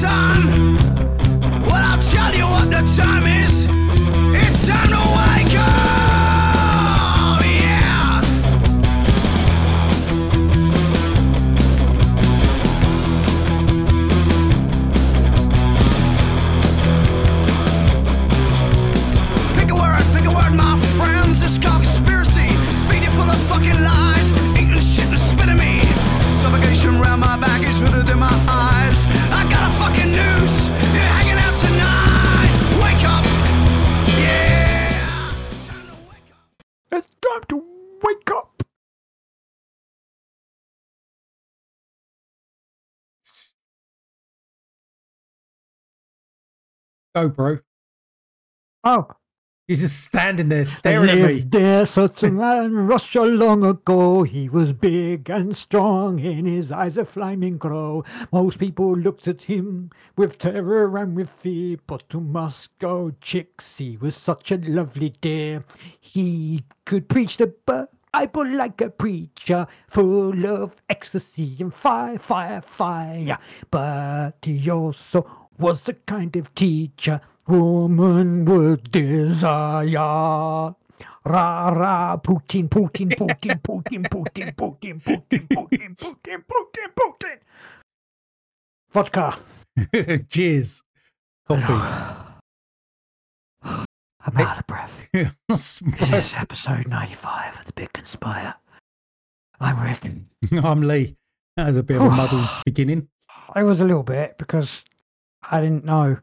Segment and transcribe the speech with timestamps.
[0.00, 0.37] time.
[47.18, 47.58] Go, bro.
[48.84, 49.08] Oh,
[49.66, 51.40] You're just standing there staring at me.
[51.40, 54.22] there such a man in Russia long ago.
[54.22, 58.04] He was big and strong, in his eyes a flaming glow.
[58.32, 63.96] Most people looked at him with terror and with fear, but to Moscow chicks he
[63.96, 65.64] was such a lovely dear.
[65.98, 67.52] He could preach the
[68.12, 73.38] Bible like a preacher, full of ecstasy and fire, fire, fire.
[73.72, 80.74] But he also was the kind of teacher woman would desire.
[81.24, 87.38] Ra ra Putin, Putin, Putin, Putin, Putin, Putin, Putin, Putin, Putin, Putin, Putin.
[88.90, 89.38] Vodka.
[90.28, 90.82] Cheers.
[91.46, 91.72] Coffee.
[94.20, 95.08] I'm out of breath.
[95.48, 98.54] This is episode 95 of The Big Conspire.
[99.60, 100.10] I'm Rick.
[100.62, 101.16] I'm Lee.
[101.56, 103.08] That was a bit of a muddled beginning.
[103.54, 104.84] I was a little bit because
[105.50, 106.18] I didn't know.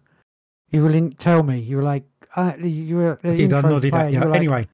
[0.71, 1.59] You didn't tell me.
[1.59, 2.03] You were like,
[2.35, 3.19] uh, you were.
[3.23, 4.21] I did, I nodded at you.
[4.33, 4.67] Anyway,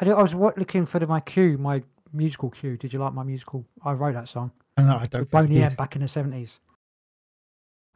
[0.00, 1.82] I, did, I was what, looking for the, my cue, my
[2.12, 2.76] musical cue.
[2.76, 3.64] Did you like my musical?
[3.84, 4.50] I wrote that song.
[4.78, 6.58] no, I don't Boney M back in the seventies.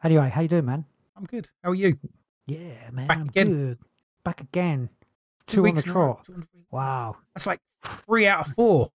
[0.05, 0.85] Anyway, how you doing, man?
[1.17, 1.51] I'm good.
[1.65, 1.99] How are you?
[2.47, 3.09] Yeah, man.
[3.09, 3.51] Back I'm again.
[3.51, 3.79] good.
[4.25, 4.89] Back again.
[5.47, 6.05] Two Two on the weeks in a row.
[6.15, 6.25] trot.
[6.25, 7.17] Two Wow.
[7.35, 8.91] That's like three out of four.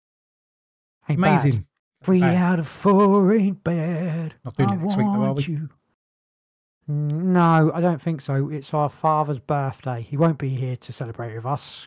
[1.08, 1.28] Ain't bad.
[1.28, 1.66] Amazing.
[2.02, 2.36] Three Bad.
[2.36, 4.34] out of four ain't bad.
[4.44, 5.42] Not doing I it next week, though, are we?
[5.44, 5.68] You.
[6.88, 8.48] No, I don't think so.
[8.50, 10.02] It's our father's birthday.
[10.02, 11.86] He won't be here to celebrate with us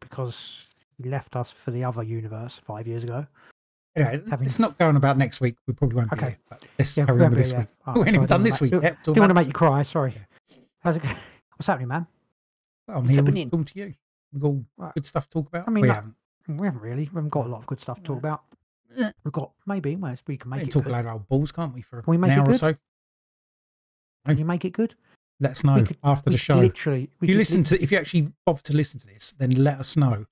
[0.00, 3.26] because he left us for the other universe five years ago.
[3.96, 5.56] Anyway, Having- it's not going about next week.
[5.66, 6.26] We probably won't be Okay.
[6.26, 7.60] here, but let's Yeah, carry on with this yeah.
[7.60, 7.68] week.
[7.86, 8.92] Oh, we ain't sorry, even done this wanna week make- yet.
[8.96, 9.82] Talk Didn't want to make you cry.
[9.82, 10.14] Sorry.
[10.80, 11.16] How's it going?
[11.56, 12.06] What's happening, man?
[12.86, 13.50] Well, I'm What's here with- happening?
[13.50, 13.94] talking to you.
[14.32, 14.94] We've got all Right.
[14.94, 15.66] good stuff to talk about.
[15.66, 16.14] I mean, we that- haven't.
[16.48, 17.02] We haven't really.
[17.04, 18.42] We haven't got a lot of good stuff to talk about.
[19.24, 19.96] We've got maybe.
[19.96, 20.90] Well, we can We make can it talk good.
[20.90, 22.54] a load of old balls, can't we, for Can we make an it hour or
[22.54, 22.74] so?
[24.26, 24.94] Can you make it good?
[25.40, 26.56] Let us know could- after the show.
[26.58, 27.10] Literally.
[27.20, 29.96] If you listen to, if you actually bother to listen to this, then let us
[29.96, 30.26] know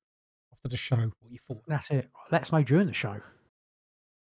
[0.52, 1.62] after the show what you thought.
[1.66, 2.10] That's it.
[2.30, 3.20] Let us know during the show.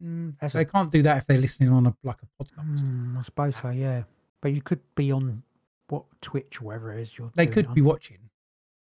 [0.03, 2.88] Mm, That's they a- can't do that if they're listening on a like a podcast.
[2.88, 3.69] Hmm, I suppose so.
[3.69, 4.03] Yeah,
[4.41, 5.44] but you could be on
[5.89, 7.17] what Twitch or whatever it is.
[7.17, 7.73] You're They could on.
[7.73, 8.17] be watching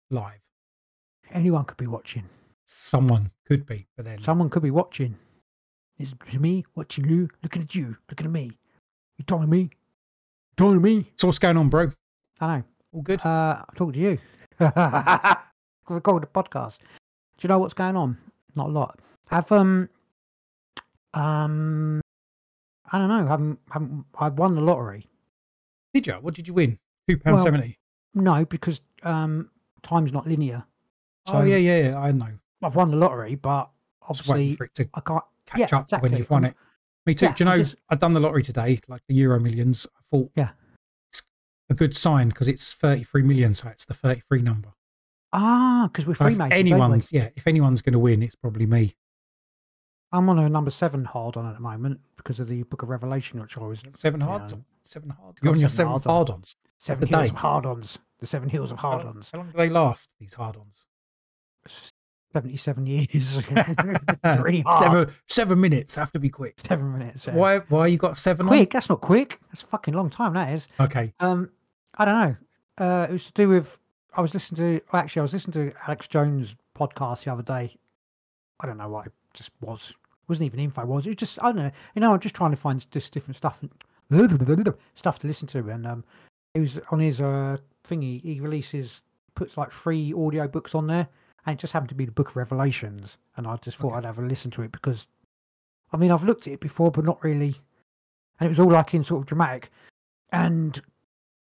[0.09, 0.41] live.
[1.29, 2.29] Anyone could be watching.
[2.65, 5.17] Someone could be, but then Someone could be watching.
[5.97, 8.57] It's me watching you, looking at you, looking at me.
[9.17, 9.69] You talking to me?
[10.61, 11.07] To me?
[11.17, 11.89] so what's going on, bro?
[12.39, 12.63] Know.
[12.93, 13.19] All good?
[13.25, 14.19] Uh, I'm talking to you.
[14.59, 16.77] called the podcast.
[16.77, 18.19] Do you know what's going on?
[18.55, 18.99] Not a lot.
[19.31, 19.89] Have um
[21.15, 21.99] um
[22.91, 23.25] I don't know.
[23.25, 25.07] Haven't haven't I won the lottery?
[25.95, 26.13] did you?
[26.13, 26.77] What did you win?
[27.09, 27.79] Two pound Well, seventy.
[28.13, 29.49] No, because um
[29.81, 30.65] time's not linear.
[31.25, 31.99] Oh yeah, yeah, yeah.
[31.99, 32.37] I know.
[32.61, 33.71] I've won the lottery, but
[34.03, 36.57] obviously for it to I can't catch yeah, up when you've won I'm- it.
[37.05, 37.25] Me too.
[37.25, 39.87] Yeah, Do you know, just, I've done the lottery today, like the Euro millions.
[39.97, 40.49] I thought, yeah,
[41.09, 41.23] it's
[41.69, 43.53] a good sign because it's 33 million.
[43.53, 44.73] So it's the 33 number.
[45.33, 46.53] Ah, because we're so mates.
[46.53, 48.95] anyone's, yeah, if anyone's going to win, it's probably me.
[50.11, 52.89] I'm on a number seven hard on at the moment because of the Book of
[52.89, 55.37] Revelation, which I was seven hard, know, seven hard.
[55.41, 56.57] You're on your seven hard ons.
[56.79, 57.97] Seven hills of hard ons.
[58.19, 59.29] The seven heels of hard ons.
[59.31, 60.13] How long do they last?
[60.19, 60.85] These hard ons.
[62.33, 63.41] 77 years.
[64.41, 64.75] really hard.
[64.75, 65.97] Seven, seven minutes.
[65.97, 66.59] I have to be quick.
[66.67, 67.27] Seven minutes.
[67.27, 67.35] Yeah.
[67.35, 68.67] Why why you got seven Quick, on?
[68.73, 69.39] that's not quick.
[69.49, 70.67] That's a fucking long time, that is.
[70.79, 71.13] Okay.
[71.19, 71.49] Um
[71.97, 72.35] I don't know.
[72.85, 73.77] Uh it was to do with
[74.15, 77.75] I was listening to actually I was listening to Alex Jones podcast the other day.
[78.59, 79.89] I don't know what it just was.
[79.91, 81.05] It wasn't even Infowars.
[81.05, 81.71] It was just I don't know.
[81.95, 83.71] You know, I'm just trying to find just different stuff and
[84.95, 86.03] stuff to listen to and um
[86.53, 87.57] it was on his uh
[87.87, 89.01] thingy he releases
[89.35, 91.07] puts like free audio books on there
[91.45, 93.17] and it just happened to be the Book of Revelations.
[93.37, 93.97] And I just thought Okay.
[93.97, 95.07] I'd have a listen to it because,
[95.91, 97.59] I mean, I've looked at it before, but not really.
[98.39, 99.69] And it was all like in sort of dramatic.
[100.31, 100.81] And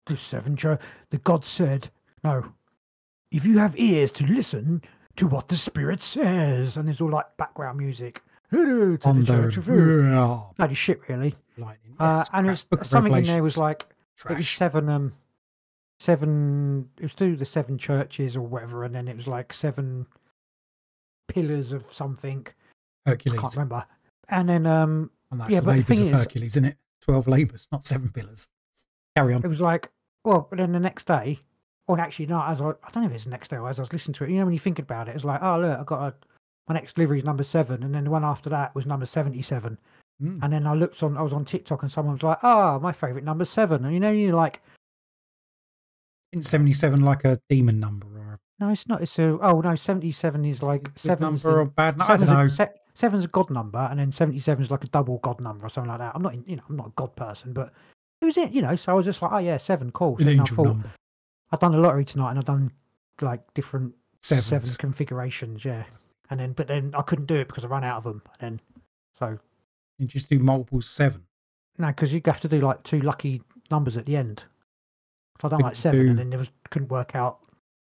[0.06, 0.80] the seven church,
[1.10, 1.88] the God said,
[2.24, 2.52] no,
[3.30, 4.82] if you have ears to listen
[5.16, 8.22] to what the Spirit says, and there's all like background music.
[8.50, 11.34] To the On church the of Bloody shit, really.
[11.58, 11.94] lightning.
[11.98, 13.86] Uh, Yes, and Book of something in there was like
[14.30, 15.12] it was seven um
[16.00, 20.06] seven it was through the seven churches or whatever and then it was like seven
[21.28, 22.46] pillars of something
[23.06, 23.40] i Hercules.
[23.40, 23.84] can't remember
[24.28, 26.76] and then um And that's Yeah, the but the of is- Hercules, isn't it?
[27.02, 28.48] Twelve labours, not seven pillars.
[29.16, 29.42] Carry on.
[29.44, 29.90] it was like
[30.24, 31.40] well but then the next day
[31.86, 33.78] or actually no as I, I don't know if it's the next day or as
[33.78, 35.58] I was listening to it you know when you think about it it's like oh
[35.58, 36.14] look I got a
[36.68, 39.78] my next delivery is number seven and then the one after that was number 77
[40.20, 40.40] Mm.
[40.42, 42.90] and then I looked on I was on TikTok and someone was like oh my
[42.90, 44.60] favourite number seven and you know you're like
[46.32, 50.44] Isn't seventy-seven like a demon number or no it's not it's a oh no 77
[50.44, 51.96] is a like good seven's number or bad?
[51.96, 52.12] number?
[52.12, 52.66] I don't know.
[52.94, 55.88] seven's a god number, and then seventy-seven is like a double god number or something
[55.90, 56.12] like that.
[56.14, 57.72] I'm not, in, you know, I'm not a god person, but
[58.20, 58.74] it was it, you know.
[58.76, 60.16] So I was just like, oh yeah, seven, cool.
[60.16, 60.90] So An then I angel thought, number.
[61.52, 62.72] I've done the lottery tonight, and I've done
[63.20, 64.46] like different Sevens.
[64.46, 65.64] seven configurations.
[65.64, 65.84] Yeah,
[66.30, 68.22] and then but then I couldn't do it because I ran out of them.
[68.40, 68.60] And then
[69.18, 69.38] so
[69.98, 71.22] You just do multiple seven.
[71.78, 73.40] no, because you have to do like two lucky
[73.70, 74.44] numbers at the end.
[75.40, 77.38] So I done like seven, do- and then it was couldn't work out.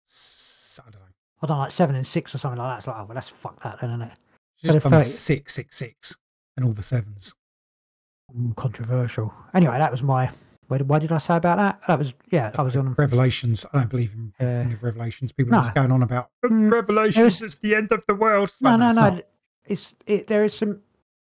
[0.08, 1.08] S- I don't know.
[1.44, 2.78] I done like seven and six or something like that.
[2.80, 4.14] It's like, oh well, that's fuck that then, isn't it?
[4.64, 6.18] Just done six, six, six,
[6.58, 7.36] and all the sevens.
[8.56, 9.34] Controversial.
[9.54, 10.30] Anyway, that was my.
[10.68, 11.80] Why did, why did I say about that?
[11.88, 12.52] That was yeah.
[12.58, 12.94] I was on.
[12.98, 13.66] Revelations.
[13.72, 15.32] I don't believe in Uh, of Revelations.
[15.32, 17.42] People are just going on about Mm, Revelations.
[17.44, 18.50] It's the end of the world.
[18.50, 19.10] It's No, like, no, no.
[19.16, 19.24] not.
[19.66, 20.26] It's it.
[20.28, 20.82] There is some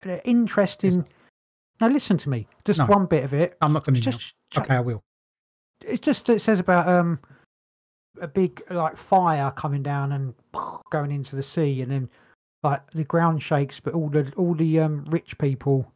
[0.06, 1.06] uh, interesting.
[1.80, 2.46] Now listen to me.
[2.64, 2.86] Just No.
[2.86, 3.58] one bit of it.
[3.60, 4.00] I'm not going to.
[4.00, 5.04] Just Okay, I will.
[5.84, 7.18] It's just it says about um
[8.20, 10.34] a big like fire coming down and
[10.90, 12.08] going into the sea and then
[12.62, 15.92] like the ground shakes but all the all the um rich people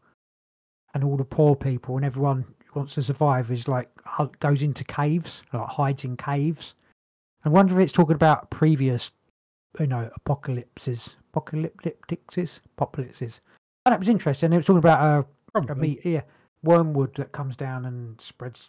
[0.94, 3.88] and all the poor people and everyone who wants to survive is like
[4.40, 6.74] goes into caves like hides in caves.
[7.44, 9.12] I wonder if it's talking about previous
[9.78, 13.40] you know apocalypses apocalyptics apocalypses.
[13.86, 14.52] And it was interesting.
[14.52, 15.22] It was talking about uh,
[15.54, 15.88] a Probably.
[15.88, 16.22] meat yeah
[16.62, 18.68] wormwood that comes down and spreads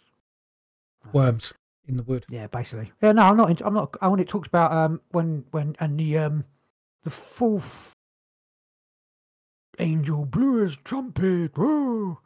[1.12, 1.52] worms
[1.88, 2.24] in the wood.
[2.28, 2.92] yeah, basically.
[3.02, 3.50] Yeah, no, I'm not.
[3.50, 3.96] into- I'm not.
[4.00, 6.44] I when it talks about um when when and the um
[7.02, 7.92] the fourth
[9.78, 12.18] angel blew his trumpet, whoa,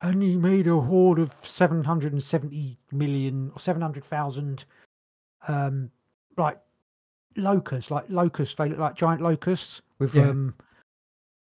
[0.00, 4.64] and he made a horde of seven hundred and seventy million or seven hundred thousand
[5.48, 5.90] um
[6.36, 6.58] like
[7.36, 8.54] locusts, like locusts.
[8.54, 10.28] They look like giant locusts with Yeah.
[10.30, 10.54] um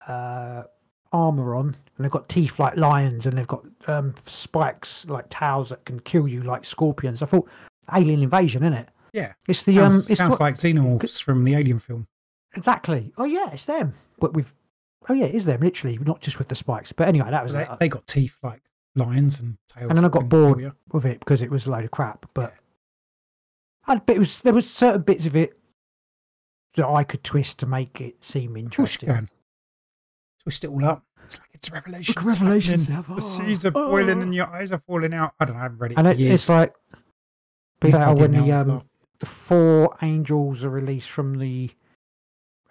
[0.06, 0.62] uh
[1.12, 1.66] armor on,
[1.96, 6.00] and they've got teeth like lions, and they've got um spikes like tails that can
[6.00, 7.22] kill you like scorpions.
[7.22, 7.48] I thought
[7.94, 8.88] alien invasion, isn't it?
[9.12, 9.32] Yeah.
[9.48, 12.06] It's the Sounds, um, it's sounds what- like xenomorphs from the Alien film.
[12.54, 13.12] exactly.
[13.18, 13.94] Oh yeah, it's them.
[14.20, 14.52] But with
[15.08, 16.92] oh yeah, it is them literally, not just with the spikes.
[16.92, 18.62] But anyway, that was They, they got teeth like
[18.94, 19.88] lions and tails.
[19.88, 20.62] And then I got bored.
[20.92, 22.26] with it because it was a load of crap.
[22.34, 22.54] But
[23.86, 25.56] I, but it was there was certain bits of it
[26.76, 29.28] that I could twist to make it seem interesting.
[30.42, 31.04] Twist it all up.
[31.24, 32.16] It's like it's Revelations.
[32.16, 33.04] Look, Revelations happening.
[33.04, 34.22] have- The seas are boiling oh.
[34.22, 35.34] and your eyes are falling out.
[35.38, 35.60] I don't know.
[35.60, 36.74] I haven't read it And it, it's like
[37.80, 38.82] be that when the um
[39.18, 41.70] the four angels are released from the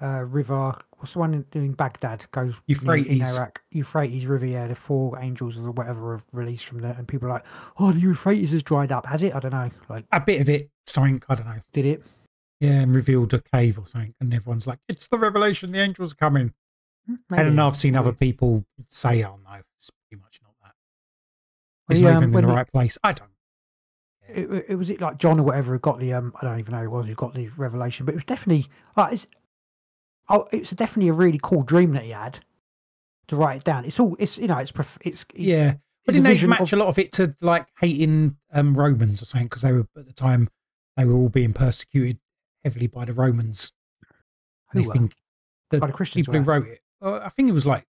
[0.01, 0.73] uh, river.
[0.97, 2.25] What's the one in, in Baghdad?
[2.31, 3.37] Goes in- in Euphrates.
[3.37, 3.61] Iraq.
[3.71, 4.45] Euphrates River.
[4.45, 7.45] Yeah, the four angels or whatever are released from there, and people are like,
[7.77, 9.35] "Oh, the Euphrates has dried up." Has it?
[9.35, 9.69] I don't know.
[9.89, 11.59] Like, a bit of it, something, I don't know.
[11.73, 12.03] did it?
[12.59, 14.15] Yeah, and revealed a cave or something.
[14.19, 15.71] And everyone's like, it's the revelation.
[15.71, 16.53] The angels are coming.
[17.09, 17.59] Hmm, And maybe.
[17.67, 20.73] I've seen other people say, oh, no, it's pretty much not that.
[21.89, 22.97] It's not um, even in the he- right place.
[23.03, 23.31] I don't.
[24.27, 26.71] it, it was it like John or whatever who got the um I don't even
[26.73, 29.25] know who it was who got the revelation, but it was definitely like it's
[30.29, 32.39] oh it's definitely a really cool dream that he had
[33.29, 33.85] to write it down.
[33.85, 35.75] It's all it's you know it's prof- it's, Yeah.
[36.05, 39.25] But didn't they match of- a lot of it to like hating um, Romans or
[39.25, 39.47] something?
[39.47, 40.49] Because they were, at the time,
[40.95, 42.19] they were all being persecuted
[42.63, 43.73] heavily by the Romans.
[44.71, 44.93] Who They were?
[44.93, 45.15] think
[45.71, 46.81] the By the Christians people who wrote it.
[47.01, 47.85] Well, I think it was like,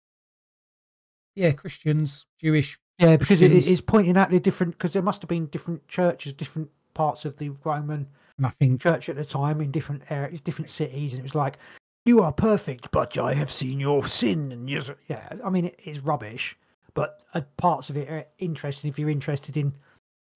[1.36, 2.80] yeah, Christians, Jewish.
[2.98, 6.34] yeah because it, it's pointing out the different because there must have been different churches,
[6.34, 10.42] different parts of the Roman And I think church at the time in different areas,
[10.42, 11.58] different cities, and it was like.
[12.06, 15.28] You are perfect, but I have seen your sin, and yes, yeah.
[15.46, 16.58] I mean, it is rubbish,
[16.94, 19.74] but uh, parts of it are interesting if you're interested in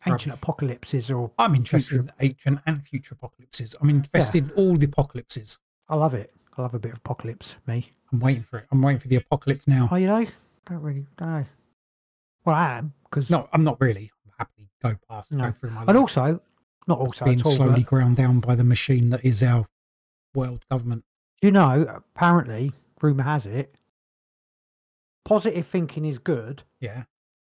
[0.06, 0.44] ancient Rubbish.
[0.44, 3.76] apocalypses or I'm interested future- in ancient and future apocalypses.
[3.82, 5.58] I'm invested in all the apocalypses.
[5.88, 6.34] I love it.
[6.58, 7.56] I love a bit of apocalypse.
[7.68, 7.92] Me.
[8.12, 8.68] I'm waiting for it.
[8.72, 9.90] I'm waiting for the apocalypse now.
[9.92, 10.26] Oh, you know,
[10.68, 11.46] don't really, don't know.
[12.46, 14.12] Well, I am because No, I'm not really.
[14.26, 15.46] I'm happy to go past, No.
[15.46, 15.90] go through my Life.
[15.90, 16.42] and also
[16.88, 17.52] not also being all.
[17.52, 19.66] slowly but ground down by the machine that is our
[20.36, 21.06] world government.
[21.42, 21.82] do you know?
[21.90, 23.76] Apparently, rumor has it,
[25.26, 27.04] positive thinking is good, Yeah.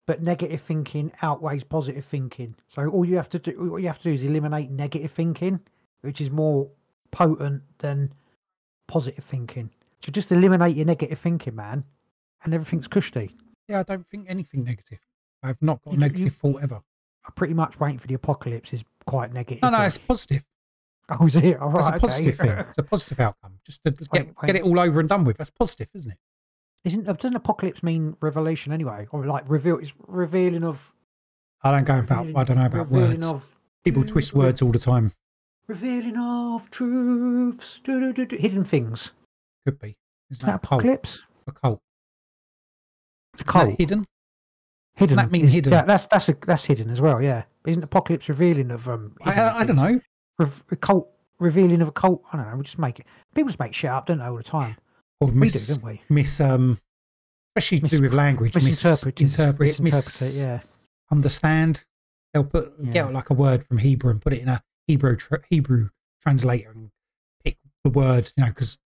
[0.06, 2.54] but negative thinking outweighs positive thinking.
[2.68, 5.61] So all you have to do, what you have to do, is eliminate negative thinking,
[6.02, 6.70] which is more
[7.11, 8.12] potent than
[8.88, 9.71] positive thinking.
[10.03, 11.85] So just eliminate your negative thinking, man,
[12.45, 13.35] and everything's cushy.
[13.69, 14.99] Yeah, I don't think anything negative.
[15.43, 16.83] I've not got a You- negative you- thought ever.
[17.26, 19.62] I'm pretty much waiting for the apocalypse is quite negative.
[19.62, 20.45] No, no, it's positive.
[21.09, 21.59] Oh, is it?
[21.59, 22.49] All That's a positive okay.
[22.50, 22.59] thing.
[22.69, 23.59] It's a positive outcome.
[23.64, 25.37] Just to get, Wait, get it all over and done with.
[25.38, 26.19] That's positive, isn't it?
[26.85, 29.79] Isn't uh, doesn't apocalypse mean revelation anyway, or like reveal?
[29.79, 30.93] It's revealing of.
[31.62, 32.26] I don't go about.
[32.37, 33.31] I don't know about words.
[33.31, 35.12] Of, People twist words all the time.
[35.66, 39.12] Revealing of truths, hidden things.
[39.66, 39.97] Could be.
[40.30, 40.80] Is Isn't that that a cult?
[40.83, 41.23] apocalypse?
[41.47, 41.80] A cult.
[43.38, 43.75] That cult.
[43.78, 44.04] hidden?
[44.97, 45.16] hidden.
[45.16, 45.73] that mean is- hidden?
[45.73, 47.23] Yeah, that's that's a, that's hidden as well.
[47.23, 49.14] Yeah, isn't apocalypse revealing of um?
[49.23, 50.00] I, I, don't know.
[50.38, 52.23] A cult revealing of a cult.
[52.33, 52.56] I don't know.
[52.56, 53.06] We just make it.
[53.35, 54.76] People just make shit up, don't they, all the time?
[55.21, 56.00] Or We miss, do, don't we?
[56.11, 56.78] miss um,
[57.56, 58.54] especially to do with language.
[58.54, 60.49] Misinterpret, misinterpret, misinterpret it.
[60.49, 60.61] Yeah.
[61.11, 61.85] understand.
[62.33, 62.90] They'll put Yeah.
[62.92, 65.88] get like a word from Hebrew and put it in a Hebrew tr- Hebrew
[66.23, 66.91] translator and
[67.45, 68.79] pick the word, you know, because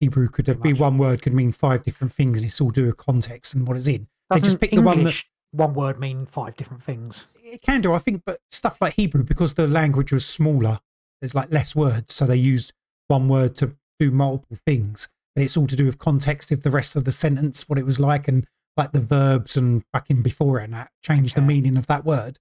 [0.00, 0.80] Hebrew could Pretty be much.
[0.80, 3.76] one word could mean five different things, and it's all do with context and what
[3.76, 4.08] it's in.
[4.30, 5.22] They just Doesn't pick the one that
[5.52, 7.24] one word mean five different things.
[7.42, 10.80] it can do, I think, but stuff like Hebrew, because the language was smaller,
[11.20, 12.72] there's like less words, so they used
[13.08, 15.08] one word to do multiple things.
[15.34, 17.84] But it's all to do with context of the rest of the sentence, what it
[17.86, 21.76] was like, and like the verbs and fucking before it and that change the meaning
[21.76, 22.38] of that word.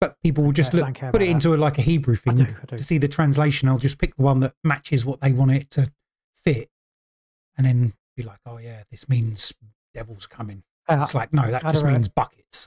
[0.00, 2.42] But people will just look, put it about into a, like a Hebrew thing do,
[2.44, 2.76] I do.
[2.76, 3.68] to see the translation.
[3.68, 5.92] I'll just pick the one that matches what they want it to
[6.42, 6.70] fit,
[7.58, 9.52] and then be like, "Oh yeah, this means
[9.92, 11.92] devil's coming." Uh, It's like, no, that just know.
[11.92, 12.66] means buckets,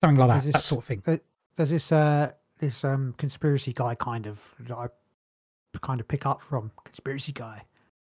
[0.00, 1.20] something like that, Is that this- sort of thing.
[1.56, 4.86] there's this uh this um conspiracy guy kind of that I
[5.82, 7.64] kind of pick up from conspiracy guy,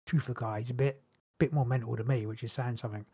[0.06, 0.60] truther guy.
[0.60, 1.02] He's a bit
[1.38, 3.06] bit more mental than me, which is saying something.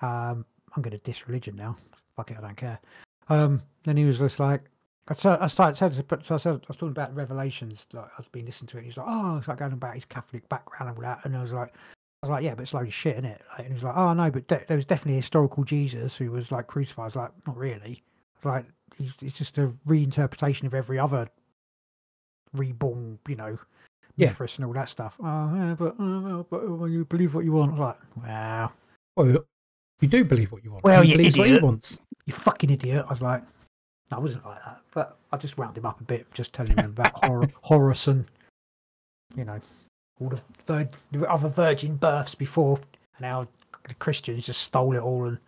[0.00, 1.76] Um, I'm going to diss religion now.
[2.16, 2.80] Fuck it, I don't care.
[3.28, 4.62] Um, then he was just like,
[5.08, 7.86] I started, I started said, but so I said I was talking about Revelations.
[7.92, 8.80] Like I've been listening to it.
[8.80, 11.24] And he's like, oh, it's like going about his Catholic background and all that.
[11.24, 11.74] And I was like,
[12.22, 13.42] I was like, yeah, but it's loads of shit, is it?
[13.50, 16.16] Like, and he was like, oh no, but de- there was definitely a historical Jesus
[16.16, 17.02] who was like crucified.
[17.02, 18.02] I was like, not really.
[18.36, 18.64] It's like
[18.96, 21.28] he's, it's just a reinterpretation of every other
[22.54, 23.58] reborn, you know,
[24.16, 24.28] Yeah.
[24.28, 25.16] Mithras and all that stuff.
[25.20, 28.72] Oh, yeah, but, uh, but when you believe what you want, I was like, wow,
[29.16, 29.44] Well,
[30.00, 30.84] you do believe what you want.
[30.84, 32.00] Well, he you believes what he wants.
[32.26, 33.04] You fucking idiot.
[33.06, 33.42] I was like,
[34.10, 34.80] no, I wasn't like that.
[34.92, 38.24] But I just wound him up a bit, just telling him about Hor- Horus and,
[39.36, 39.60] you know,
[40.20, 40.28] all
[40.66, 42.78] the, the other virgin births before,
[43.16, 43.48] and how
[43.88, 45.38] the Christians just stole it all and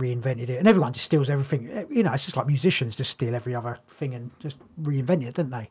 [0.00, 0.58] reinvented it.
[0.58, 1.68] And everyone just steals everything.
[1.70, 5.24] Eh, You know, it's just like musicians just steal every other thing and just reinvent
[5.26, 5.70] it, don't they?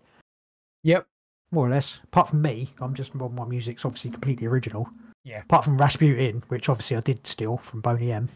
[0.84, 1.08] Yep.
[1.52, 2.00] More or less.
[2.04, 4.88] Apart from me, I'm just, well, my music's obviously completely original.
[5.24, 5.42] Yeah.
[5.42, 8.30] Apart from Rasputin, which obviously I did steal from Boney M.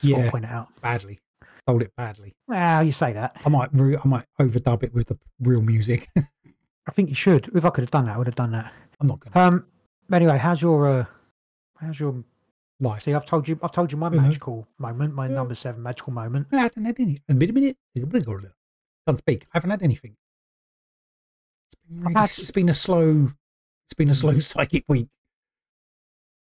[0.00, 0.68] Just want to Yeah, point out.
[0.80, 1.20] badly.
[1.68, 2.32] Sold it badly.
[2.46, 3.36] Well, you say that.
[3.44, 6.08] I might, re- I might overdub it with the real music.
[6.16, 7.50] I think you should.
[7.54, 8.72] If I could have done that, I would have done that.
[9.00, 9.66] I'm not gonna Um.
[10.12, 11.04] Anyway, how's your uh,
[11.78, 12.22] how's your?
[12.78, 12.98] lie.
[12.98, 14.20] See, I've told you, I've told you my know.
[14.20, 15.34] magical moment, my Yeah.
[15.34, 16.46] number seven magical moment.
[16.52, 17.18] I haven't had any.
[17.28, 17.76] A minute, minute.
[17.96, 19.44] Can't speak.
[19.46, 20.14] I haven't had anything.
[21.68, 23.32] It's been, really, had- it's been a slow.
[23.86, 25.08] It's been a slow psychic week.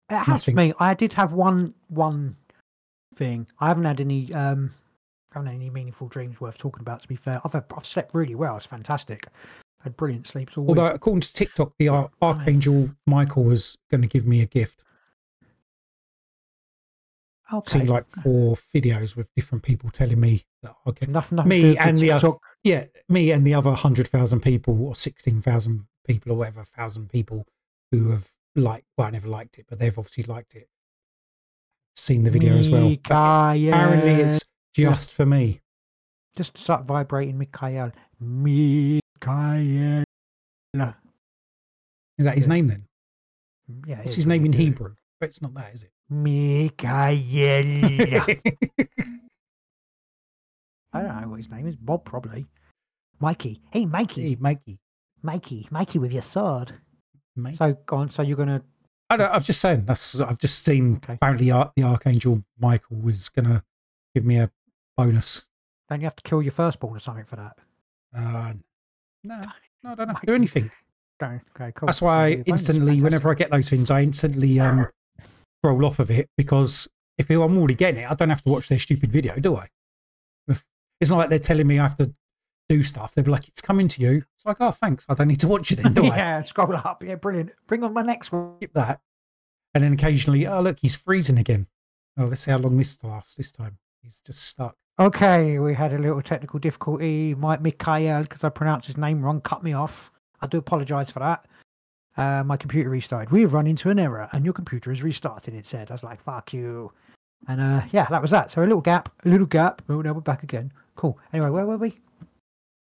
[0.10, 0.54] It has Nothing.
[0.56, 0.74] for me.
[0.80, 2.36] I did have one one
[3.18, 3.48] thing.
[3.60, 4.72] I haven't had any um,
[5.32, 7.02] I haven't had any meaningful dreams worth talking about.
[7.02, 8.56] To be fair, I've had, I've slept really well.
[8.58, 9.28] It's fantastic.
[9.84, 10.70] had brilliant sleeps all week.
[10.78, 14.84] Although, according to TikTok, the Ar- Archangel Michael was going to give me a gift.
[17.50, 17.80] I've Okay.
[17.80, 21.62] seen like four videos with different people telling me that okay, nothing, nothing me to
[21.62, 22.34] do with and the other-
[22.64, 27.10] yeah, me and the other hundred thousand people or sixteen thousand people or whatever thousand
[27.10, 27.46] people
[27.92, 30.68] who have liked, well, I never liked it, but they've obviously liked it.
[31.98, 32.92] Seen the video as well.
[33.10, 34.40] Apparently, it's
[34.74, 35.60] just for me.
[36.38, 37.92] just start vibrating, Mikael.
[38.20, 40.04] Mikael.
[42.20, 42.54] Is that his Yeah.
[42.54, 42.86] name then?
[43.86, 44.54] Yeah, it What's his name in.
[44.54, 44.96] Hebrew?
[45.20, 45.92] But it's not that, is it?
[46.10, 46.90] Mikael.
[50.94, 51.76] I don't know what his name is.
[51.76, 52.46] Bob, probably.
[53.20, 53.62] Mikey.
[53.72, 54.22] Hey, Mikey.
[54.22, 54.80] hey, Mikey.
[55.22, 55.68] Mikey.
[55.72, 56.74] Mikey with your sword.
[57.36, 57.58] Mike.
[57.58, 58.10] So, go on.
[58.10, 58.62] So, you're going to.
[59.10, 59.86] I don't, I'm just saying.
[59.86, 60.20] That's.
[60.20, 60.98] I've just seen.
[60.98, 61.14] Okay.
[61.14, 63.64] Apparently, Ar- the Archangel Michael was going to
[64.14, 64.52] give me a
[64.98, 65.48] bonus.
[65.90, 67.58] Don't you have to kill your firstborn or something for that?
[68.14, 68.54] Uh,
[69.24, 69.44] no,
[69.84, 70.70] no, I don't have to do anything.
[71.20, 71.42] Don't.
[71.56, 71.88] Okay, cool.
[71.88, 74.88] That's why I instantly, whenever I get those things, I instantly um,
[75.64, 76.88] roll off of it because
[77.18, 79.68] if I'm already getting it, I don't have to watch their stupid video, do I?
[81.00, 82.14] It's not like they're telling me I have to
[82.70, 83.14] do stuff.
[83.14, 85.06] They'll be like, "It's coming to you." It's like, "Oh, thanks.
[85.10, 87.04] I don't need to watch it then, do I?" yeah, scroll up.
[87.04, 87.52] Yeah, brilliant.
[87.68, 88.56] Bring on my next one.
[88.58, 89.02] Skip that,
[89.74, 91.68] and then occasionally, oh look, he's freezing again.
[92.18, 93.78] Oh, let's see how long this lasts this time.
[94.04, 94.76] He's just stuck.
[95.00, 97.36] Okay, we had a little technical difficulty.
[97.36, 100.12] Mike Mikael, because I pronounced his name wrong, cut me off.
[100.42, 101.46] I do apologise for that.
[102.16, 103.32] Uh, my computer restarted.
[103.32, 105.54] We've run into an error, and your computer has restarted.
[105.54, 106.92] It said, "I was like, fuck you."
[107.48, 108.50] And uh, yeah, that was that.
[108.50, 109.84] So a little gap, a little gap.
[109.88, 110.74] Oh, now we're back again.
[110.96, 111.20] Cool.
[111.32, 112.00] Anyway, where were we?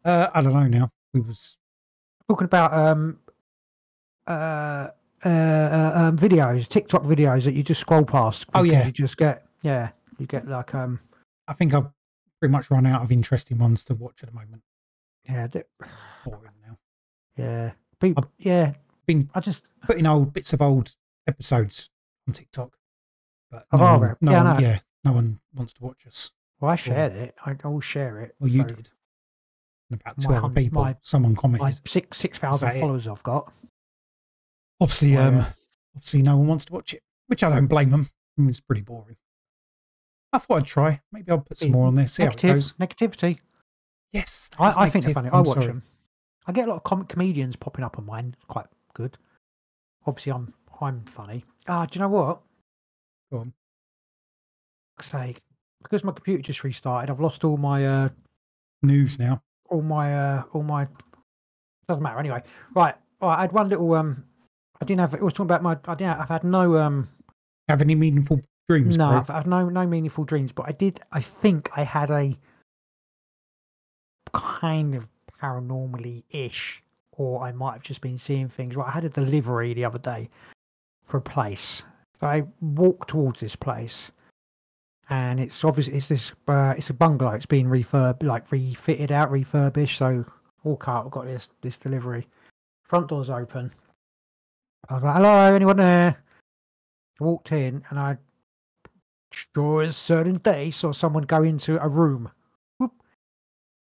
[0.08, 0.90] Uh, I don't know now.
[1.14, 1.58] We was
[2.30, 3.20] Talking about um,
[4.26, 4.88] uh,
[5.26, 8.46] uh, uh, um, videos, TikTok videos that you just scroll past.
[8.54, 8.86] Oh, yeah.
[8.86, 11.02] You just get, yeah, you get like um,
[11.48, 11.88] I think I've
[12.40, 14.62] pretty much run out of interesting ones to watch at the moment.
[15.28, 15.48] yeah,
[16.26, 16.78] Boring now.
[17.38, 18.74] yeah, people, yeah.
[19.06, 20.96] Been I just putting old bits of old
[21.28, 21.90] episodes
[22.28, 22.78] on TikTok,
[23.52, 24.68] but no, our one, no yeah, one, know.
[24.68, 26.32] yeah, no one wants to watch us.
[26.60, 27.36] Well, I shared it.
[27.46, 28.36] I always share it.
[28.40, 28.90] Well, you so did.
[29.92, 30.84] About two My other hun- people.
[30.84, 31.88] my- Someone My commented.
[31.88, 32.82] six six about thousand it.
[32.82, 33.54] followers I've got.
[34.82, 35.46] obviously, my, um,
[35.96, 38.08] obviously, no one wants to watch it, which I don't blame them.
[38.38, 39.16] I mean, it's pretty boring.
[40.34, 41.02] I thought I'd try.
[41.12, 42.08] Maybe I'll put some more on there.
[42.08, 42.74] See how it goes.
[42.74, 43.40] negativity.
[44.12, 45.30] Yes, I, I think they're funny.
[45.30, 45.68] I I'm watch sorry.
[45.68, 45.84] them.
[46.46, 48.36] I get a lot of comic comedians popping up on mine.
[48.38, 49.18] It's quite good.
[50.06, 51.46] Obviously, I'm I'm funny.
[51.68, 52.42] Ah, do you know what?
[53.32, 53.54] Go on.
[55.02, 55.36] Say
[55.82, 57.10] because my computer just restarted.
[57.10, 58.10] I've lost all my uh
[58.84, 59.42] News now.
[59.70, 60.88] All my uh all my
[61.88, 62.44] doesn't matter anyway.
[62.76, 62.96] Right.
[63.22, 64.24] I had one little um.
[64.82, 65.14] I didn't have.
[65.14, 65.78] It was talking about my.
[65.86, 66.20] I didn't.
[66.20, 67.10] I've had no um.
[67.68, 68.98] Have any meaningful dreams?
[68.98, 69.18] No, bro?
[69.20, 71.00] I've had no no meaningful dreams, but I did.
[71.12, 72.38] I think I had a
[74.34, 75.08] kind of
[75.42, 78.76] paranormally ish, or I might have just been seeing things.
[78.76, 80.30] Right, I had a delivery the other day
[81.04, 81.84] for a place.
[82.20, 84.12] So I walked towards this place,
[85.10, 87.32] and it's obviously it's this uh, it's a bungalow.
[87.32, 89.98] It's been refurb like refitted out, refurbished.
[89.98, 90.26] So
[90.64, 92.28] walk out, I've got this this delivery.
[92.84, 93.74] Front door's open.
[94.90, 96.24] I was like, "Hello, anyone there?"
[97.20, 98.18] Walked in, and I
[99.32, 102.30] sure as certain day saw someone go into a room.
[102.78, 102.94] Whoop.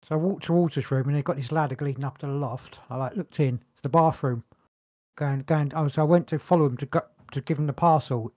[0.09, 2.33] So I walked towards this room and they got this ladder leading up to the
[2.33, 2.79] loft.
[2.91, 4.45] I like looked in, it's the bathroom.
[5.17, 7.01] Going going oh, so I went to follow him to go
[7.33, 8.33] to give him the parcel,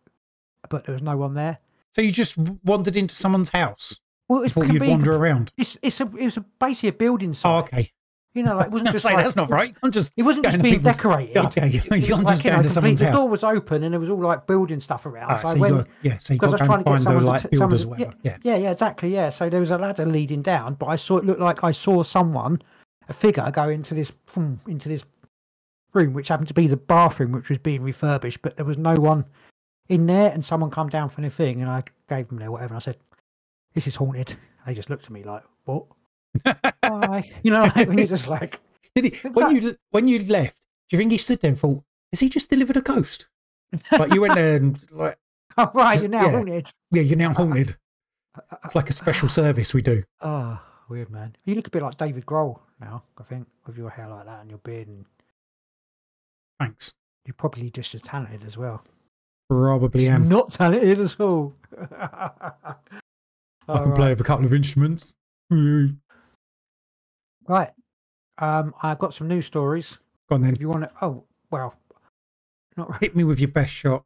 [0.69, 1.59] but there was no one there.
[1.93, 3.99] So you just wandered into someone's house?
[4.27, 5.51] Well it's thought you'd wander around.
[5.57, 7.51] it's it's a it's a basically a building site.
[7.51, 7.91] Oh, okay.
[8.35, 9.75] You know, like it wasn't just say like, that's not right.
[9.81, 11.35] I'm just It wasn't just being decorated.
[11.35, 13.15] Okay, you can't like, just you go know, into someone's complete- house.
[13.15, 15.31] The door was open and there was all like building stuff around.
[15.31, 17.03] Ah, so so I went, yeah, so you because got I to was trying to
[17.03, 18.13] get find the like to t- builders whatever.
[18.21, 18.37] Yeah.
[18.43, 19.11] Yeah, yeah, exactly.
[19.11, 19.29] Yeah.
[19.29, 22.03] So there was a ladder leading down, but I saw it looked like I saw
[22.03, 22.61] someone,
[23.07, 25.03] a figure, go into this hmm, into this
[25.93, 28.93] room, which happened to be the bathroom, which was being refurbished, but there was no
[28.93, 29.25] one
[29.89, 32.73] in there, and someone come down for the thing, and I gave them their whatever,
[32.73, 32.97] and I said,
[33.73, 35.85] "This is haunted." They just looked at me like, "What?"
[36.81, 37.31] Bye.
[37.43, 38.59] You know, like when you're just like,
[38.95, 40.57] Did he, when that- you when you left,
[40.89, 43.27] do you think he stood there and thought, "Has he just delivered a ghost?"
[43.91, 45.17] Like you went there and like,
[45.57, 46.31] "Oh right, you're now Yeah.
[46.31, 47.77] haunted." yeah, you're now haunted.
[48.63, 50.03] It's like a special service we do.
[50.21, 51.35] Oh, weird man.
[51.45, 53.03] You look a bit like David Grohl now.
[53.17, 55.05] I think with your hair like that and your beard, and
[56.59, 56.93] Thanks.
[57.25, 58.83] you're probably just as talented as well.
[59.49, 60.29] Probably am.
[60.29, 61.55] Not talented at all.
[61.81, 62.75] I
[63.67, 65.15] can play with a couple of instruments.
[67.47, 67.71] Right.
[68.37, 69.97] Um, I've got some news stories.
[70.29, 70.53] Go on then.
[70.53, 71.73] If you want to, oh well,
[72.77, 72.99] not right.
[73.01, 74.03] Hit me with your best shot.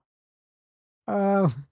[1.10, 1.66] Um,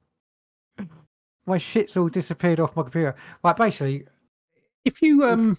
[1.46, 3.16] my shit's all disappeared off my computer.
[3.42, 4.06] Right, basically,
[4.84, 5.58] If you um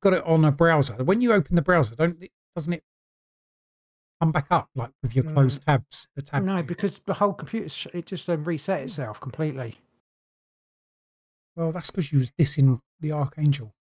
[0.00, 2.84] got it on a browser, when you open the browser, don't it, doesn't it
[4.20, 5.34] come back up like with your Mm.
[5.34, 6.08] closed tabs?
[6.16, 6.42] The tab.
[6.44, 6.62] no, view?
[6.64, 9.78] because the whole computer it just um, reset itself completely.
[11.56, 13.74] well, that's because you was dissing the archangel.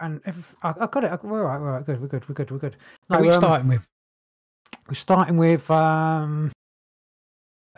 [0.00, 2.08] And if I, I got it, I, we're all right, we're all right, good, we're
[2.08, 2.76] good, we're good, we're good.
[3.06, 3.88] What are we um, starting with?
[4.88, 5.70] We're starting with.
[5.70, 6.52] Um,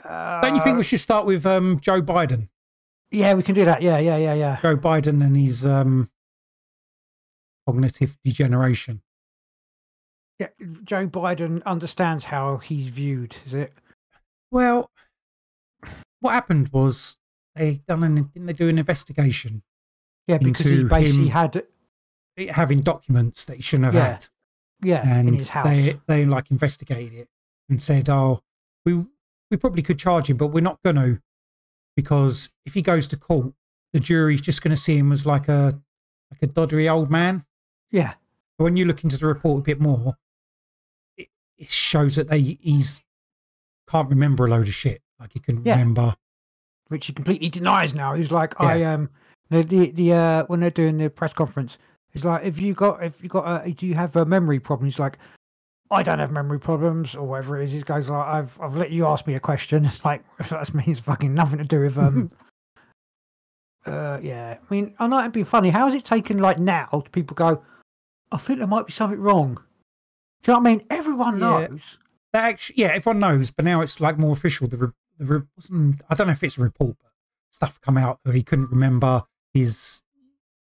[0.03, 2.49] Don't you think uh, we should start with um Joe Biden?
[3.11, 3.83] Yeah, we can do that.
[3.83, 4.59] Yeah, yeah, yeah, yeah.
[4.62, 6.09] Joe Biden and his um
[7.66, 9.03] cognitive degeneration.
[10.38, 10.49] Yeah,
[10.85, 13.37] Joe Biden understands how he's viewed.
[13.46, 13.72] Is it?
[14.51, 14.90] Well,
[16.20, 17.16] what happened was
[17.55, 19.62] they done an didn't they do an investigation
[20.27, 21.62] Yeah, because he basically had.
[22.51, 24.27] having documents that he shouldn't have Yeah, had.
[24.83, 27.29] Yeah, and they they like investigated it
[27.70, 28.42] and said, "Oh,
[28.85, 29.07] we
[29.51, 31.22] we probably could charge him, but we're not going to
[31.96, 33.55] because if he goes to court,
[33.94, 35.81] the jury's just going to see him as like a
[36.31, 37.44] like a doddery old man."
[37.90, 38.14] Yeah,
[38.59, 40.18] But when you look into the report a bit more,
[41.59, 43.03] it, shows that they he's
[43.88, 45.01] can't remember a load of shit.
[45.21, 45.73] Like he couldn't Yeah.
[45.79, 46.14] remember.
[46.88, 48.14] which he completely denies now.
[48.14, 49.11] He's like, I um,
[49.51, 51.79] the the, the uh, when they're doing the press conference,
[52.12, 54.87] he's like, if you got if you got a, do you have a memory problem?
[54.87, 55.19] He's like,
[55.90, 57.73] I don't have memory problems or whatever it is.
[57.73, 59.85] He goes like, I've I've let you ask me a question.
[59.87, 62.31] It's like that means fucking nothing to do with um.
[63.87, 65.71] uh, yeah, I mean, I know it'd be funny.
[65.71, 66.87] How is it taken like now?
[67.05, 67.62] to People go,
[68.33, 69.59] I think there might be something wrong.
[70.42, 70.87] Do you know what I mean?
[70.90, 71.66] Everyone Yeah.
[71.68, 71.99] knows.
[72.33, 74.68] That actually, yeah, everyone knows, but now it's like more official.
[74.68, 75.46] The, the
[76.11, 77.12] I don't know if it's a report, but
[77.51, 79.22] stuff come out that he couldn't remember
[79.55, 80.03] his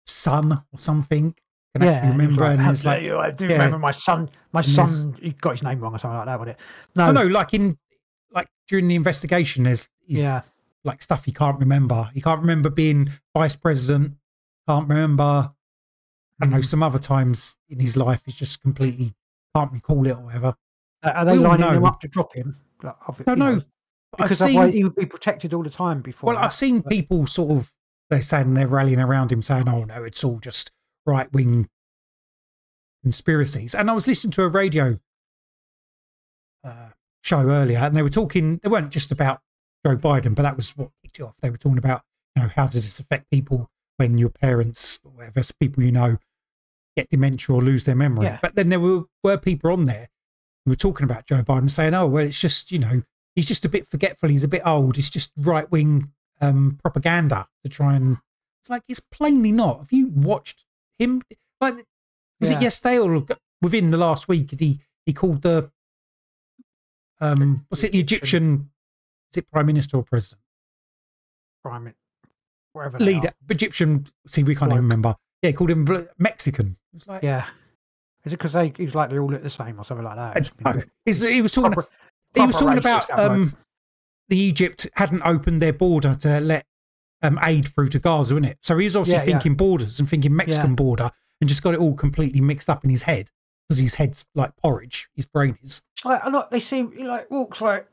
[0.07, 1.35] son or something.
[1.75, 3.03] Can Yeah, actually and he was remember, like, and "How it's like?
[3.03, 3.53] I do yeah.
[3.53, 4.31] remember my son.
[4.53, 7.01] My And son, he got his name wrong or something like that, wasn't it?
[7.01, 7.79] oh no, like in
[8.33, 10.43] like during the investigation, there's he's yeah,
[10.83, 12.11] like stuff he can't remember.
[12.15, 14.15] He can't remember being vice president.
[14.67, 15.53] Can't remember.
[16.43, 16.65] I don't know Mhm.
[16.65, 19.13] some other times in his life he's just completely
[19.55, 20.55] can't recall it or whatever.
[21.03, 22.57] Are- Are they lining him up to drop him?
[22.83, 23.63] Like, No, know, no.
[24.19, 26.29] I've otherwise seen, he would be protected all the time before.
[26.29, 26.45] well, that.
[26.45, 27.73] I've seen but- people sort of
[28.11, 30.73] they're saying they're rallying around him, saying, "Oh no, it's all just
[31.07, 31.69] right wing
[33.05, 34.99] conspiracies." And I was listening to a radio
[36.65, 36.91] uh,
[37.23, 38.59] show earlier, and they were talking.
[38.63, 39.41] They weren't just about
[39.87, 41.37] Joe Biden, but that was what kicked it off.
[41.41, 42.03] They were talking about,
[42.37, 46.19] you know, how does this affect people when your parents, or whatever, people you know,
[47.01, 48.27] get dementia or lose their memory.
[48.27, 48.39] Yeah.
[48.43, 50.09] But then there were, were people on there
[50.65, 53.03] who were talking about Joe Biden saying, oh, well, it's just, you know,
[53.35, 54.29] he's just a bit forgetful.
[54.29, 54.99] He's a bit old.
[54.99, 58.19] It's just right wing um, propaganda to try and.
[58.63, 59.79] It's like, it's plainly not.
[59.79, 60.65] Have you watched
[60.99, 61.23] him?
[61.61, 61.87] Like,
[62.41, 62.59] was Yeah.
[62.59, 63.25] it yesterday or
[63.63, 64.49] within the last week?
[64.49, 65.71] Did he, he called the,
[67.21, 68.71] um, what's it, the Egyptian,
[69.33, 70.43] is it prime minister or president?
[71.65, 71.95] Prime,
[72.73, 72.99] whatever.
[72.99, 73.33] Leader.
[73.49, 75.15] Egyptian, see, we can't even remember.
[75.43, 75.87] Yeah, he called him
[76.19, 76.77] Mexican.
[76.93, 77.47] It was like, Yeah.
[78.25, 78.73] Is it because they?
[78.77, 80.37] He was like they all look the same or something like that.
[80.37, 80.83] I It's don't know.
[81.07, 81.89] He's- he was talking, proper-
[82.35, 83.31] he was talking about racist, that bloke.
[83.31, 83.53] um,
[84.29, 86.67] the Egypt hadn't opened their border to let
[87.23, 88.59] um, aid through to Gaza, isn't it?
[88.61, 89.39] So he was obviously Yeah, yeah.
[89.39, 90.77] thinking borders and thinking Mexican Yeah.
[90.77, 93.31] border and just got it all completely mixed up in his head
[93.69, 95.09] because his head's like porridge.
[95.17, 95.83] His brain is.
[96.05, 96.51] Like, a lot.
[96.51, 97.87] They seem he like walks like.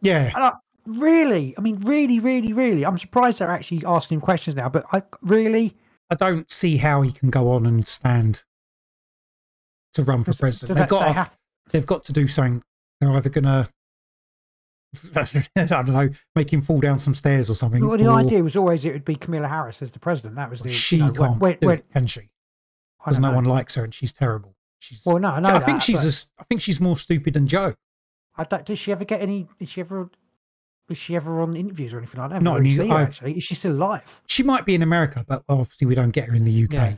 [0.00, 0.30] Yeah.
[0.36, 0.52] I
[0.86, 1.54] really?
[1.58, 2.84] I mean, really, really, really.
[2.86, 4.68] I'm surprised they're actually asking him questions now.
[4.68, 5.76] But I really.
[6.10, 8.42] I don't see how he can go on and stand
[9.94, 10.76] to run for president.
[10.76, 11.38] they- They've got they to, have-
[11.70, 12.62] they've got to do something.
[13.00, 13.68] They're either going to,
[15.56, 17.86] I don't know, make him fall down some stairs or something.
[17.86, 20.34] Well, the or idea was always it would be Kamala Harris as the president.
[20.36, 20.68] That was the.
[20.68, 22.30] she you know, can't when- when- it, can she?
[22.98, 23.36] Because no know.
[23.36, 24.54] one likes her and she's terrible.
[24.80, 25.02] She's.
[25.06, 25.48] Well, no, I know.
[25.50, 27.74] I that, think she's as, I think she's more stupid than Joe.
[28.36, 29.48] I don't, did she ever get any?
[29.58, 30.10] Did she ever?
[30.90, 32.42] Was she ever on interviews or anything like that?
[32.42, 33.36] Not really the- see her, actually.
[33.36, 34.20] Is she still alive?
[34.26, 36.72] She might be in America, but obviously we don't get her in the UK.
[36.72, 36.96] Yeah.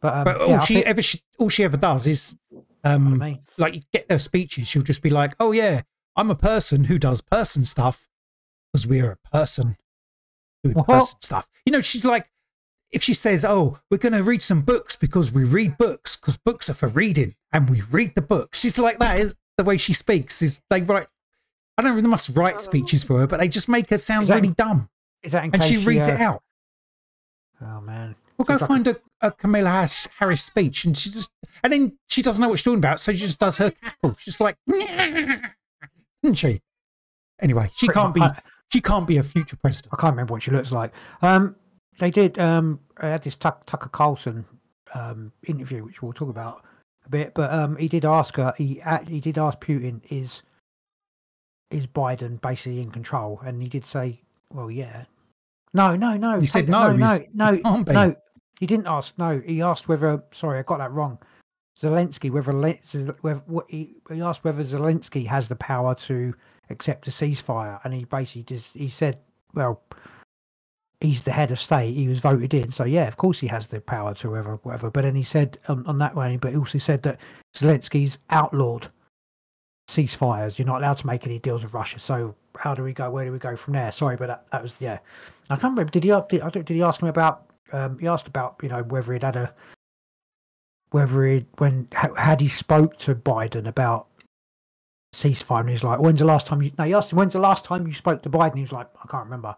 [0.00, 2.36] But, um, But all yeah, she think- ever she, all she ever does is
[2.82, 4.68] um like you get her speeches.
[4.68, 5.82] She'll just be like, "Oh yeah,
[6.16, 8.08] I'm a person who does person stuff
[8.72, 9.76] because we're a person
[10.62, 10.86] doing What?
[10.86, 12.30] person stuff." You know, she's like,
[12.90, 16.36] if she says, "Oh, we're going to read some books because we read books because
[16.36, 19.18] books are for reading and we read the books," she's like that.
[19.18, 20.42] Is the way she speaks?
[20.42, 21.06] Is they write?
[21.76, 22.00] I don't know.
[22.02, 24.54] They must write speeches for her, but they just make her sound Is that- really
[24.54, 24.88] dumb,
[25.22, 26.42] Is that in and case she reads uh, it out.
[27.60, 28.14] Oh man.
[28.36, 31.30] We'll go find a, a Kamala Harris, Harris speech, and she just,
[31.62, 34.16] and then she doesn't know what she's talking about, so she just does her cackle.
[34.18, 36.60] She's like, isn't she?
[37.40, 38.22] Anyway, she can't be,
[38.72, 39.92] she can't be a future president.
[39.92, 40.92] I can't remember what she looks like.
[41.22, 41.56] Um,
[41.98, 42.38] they did.
[42.38, 44.44] Um, I had this Tuck, Tucker Carlson
[44.94, 46.64] um, interview, which we'll talk about
[47.06, 47.34] a bit.
[47.34, 48.52] But um, he did ask her.
[48.58, 50.42] He he did ask Putin, "Is
[51.70, 55.04] is Biden basically in control?" And he did say, "Well, yeah."
[55.72, 56.38] No, no, no.
[56.38, 58.14] He said no, no, no, he no.
[58.60, 59.18] He didn't ask.
[59.18, 60.22] No, he asked whether.
[60.32, 61.18] Sorry, I got that wrong.
[61.80, 62.52] Zelensky, whether,
[63.20, 66.32] whether what he, he asked whether Zelensky has the power to
[66.70, 69.18] accept a ceasefire, and he basically just he said,
[69.54, 69.82] "Well,
[71.00, 71.94] he's the head of state.
[71.94, 74.90] He was voted in, so yeah, of course he has the power to whatever, whatever."
[74.90, 77.20] But then he said on, on that way, but he also said that
[77.56, 78.88] Zelensky's outlawed
[79.88, 80.58] ceasefires.
[80.58, 81.98] You're not allowed to make any deals with Russia.
[81.98, 83.10] So how do we go?
[83.10, 83.92] Where do we go from there?
[83.92, 84.98] Sorry, but that, that was yeah.
[85.50, 85.90] I can't remember.
[85.90, 86.10] Did he?
[86.28, 87.50] Did, I don't, did he ask him about?
[87.72, 89.54] Um, he asked about you know whether he'd had a
[90.90, 94.06] whether he when had he spoke to Biden about
[95.14, 95.60] ceasefire.
[95.60, 96.72] And he's like, when's the last time you?
[96.78, 98.56] No, he asked him when's the last time you spoke to Biden.
[98.56, 99.56] He was like, I can't remember.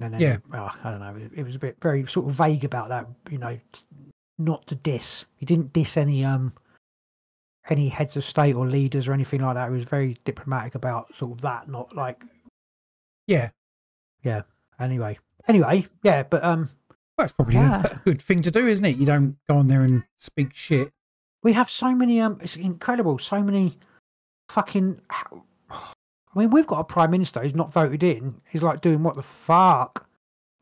[0.00, 0.38] And then, Yeah.
[0.52, 1.28] oh, I don't know.
[1.36, 3.06] It, was a bit very sort of vague about that.
[3.30, 3.58] You know,
[4.38, 5.24] not to diss.
[5.36, 6.52] He didn't diss any um
[7.70, 9.68] any heads of state or leaders or anything like that.
[9.70, 11.68] He was very diplomatic about sort of that.
[11.68, 12.22] Not like
[13.26, 13.50] Yeah,
[14.22, 14.42] yeah.
[14.78, 15.18] anyway.
[15.48, 17.82] Anyway, yeah, but um, well, that's probably Yeah.
[17.82, 18.96] a, a good thing to do, isn't it?
[18.96, 20.90] You don't go on there and speak shit.
[21.42, 23.78] we have so many um it's incredible so many
[24.48, 24.98] fucking
[25.70, 29.14] i mean we've got a prime minister who's not voted in he's like doing what
[29.16, 30.08] the fuck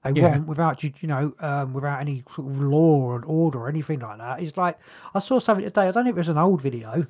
[0.04, 0.30] they Yeah.
[0.32, 4.00] want without you you know um without any sort of law and order or anything
[4.00, 4.78] like that it's like
[5.14, 7.06] i saw something today i don't know if it was an old video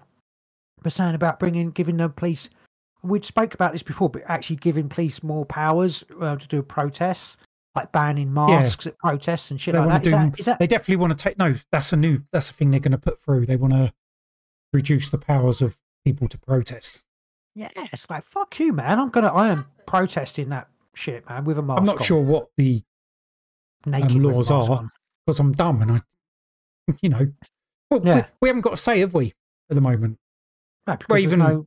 [0.82, 2.48] but saying about bringing giving the police
[3.02, 7.36] we'd spoke about this before but actually giving police more powers uh, to do protests
[7.74, 10.04] like banning masks at protests and shit They like that.
[10.04, 11.38] to Is that, is that They definitely want to take.
[11.38, 12.22] No, that's a new.
[12.30, 13.46] That's a thing they're going to put through.
[13.46, 13.94] They want to
[14.74, 17.02] reduce the powers of people to protest.
[17.54, 19.00] Yeah, it's like fuck you, man.
[19.00, 21.78] I'm gonna, I am protesting that shit, man, with a mask.
[21.80, 22.82] I'm not on, sure what the
[23.86, 24.88] um, laws are.
[25.26, 26.00] because I'm dumb and I,
[27.02, 27.32] you know,
[27.90, 28.26] well, we, Yeah.
[28.40, 29.32] we haven't got a say, have we,
[29.70, 30.18] at the moment?
[30.86, 31.66] No, because even- no,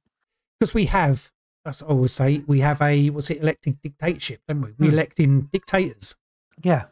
[0.59, 1.31] Because we have,
[1.65, 4.71] as I always say, we have a what's it, elected dictatorship, don't we?
[4.77, 4.93] We Hmm.
[4.93, 6.15] elect in dictators.
[6.63, 6.85] yeah,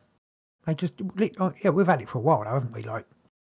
[0.66, 0.94] they just,
[1.40, 2.84] oh, yeah, we've had it for a while, now, haven't we?
[2.84, 3.06] Like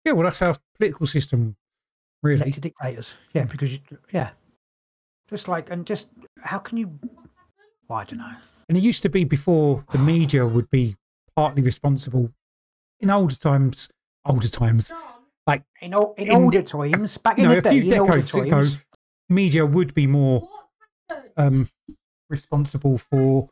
[0.05, 1.57] Yeah, well, that's our political system,
[2.23, 2.43] really.
[2.43, 3.15] elected dictators.
[3.33, 3.81] Yeah, because you,
[4.13, 4.31] yeah,
[5.29, 6.09] just like and just
[6.43, 6.99] how can you?
[7.89, 8.37] Well, I don't know.
[8.69, 10.97] And it used to be before the media would be
[11.35, 12.33] partly responsible.
[13.01, 13.89] In older times,
[14.27, 14.93] older times,
[15.47, 17.91] like In, ol- in, In- older times, back you in know, the a day, few
[17.91, 18.67] decades ago,
[19.29, 20.49] media would be more
[21.37, 21.69] um,
[22.29, 23.49] responsible for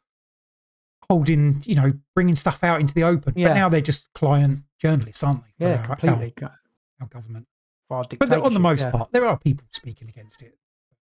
[1.08, 3.32] holding, you know, bringing stuff out into the open.
[3.36, 3.48] Yeah.
[3.48, 5.66] But now they're just client journalists, aren't they?
[5.66, 6.34] Yeah, our- completely.
[6.42, 6.58] Our,
[7.00, 7.46] our government.
[7.88, 8.90] Our But on the most yeah.
[8.90, 10.58] part, there are people speaking against it.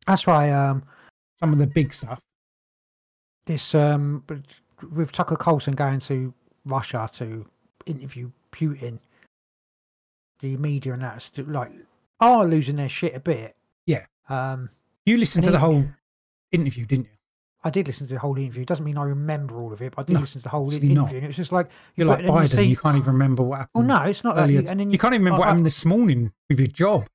[0.07, 0.83] That's why um,
[1.39, 2.21] Some of the big stuff.
[3.49, 4.23] This um,
[4.93, 6.33] with Tucker Carlson going to
[6.65, 7.45] Russia to
[7.87, 8.99] interview Putin,
[10.39, 11.71] the media and that's like
[12.19, 13.55] are losing their shit a bit.
[13.87, 14.05] Yeah.
[14.29, 14.69] Um,
[15.05, 15.85] You listened to the whole
[16.51, 17.11] interview, didn't you?
[17.63, 18.63] I did listen to the whole interview.
[18.65, 20.71] Doesn't mean I remember all of it, but I did No, listen to the whole
[20.71, 21.11] interview, not.
[21.11, 22.67] and it was just like You're like Biden.
[22.69, 23.87] You, see- can't even remember what happened.
[23.87, 24.61] Well, no, it's not earlier.
[24.61, 26.67] You, and then you can't even remember what I- I- happened this morning with your
[26.67, 27.07] job.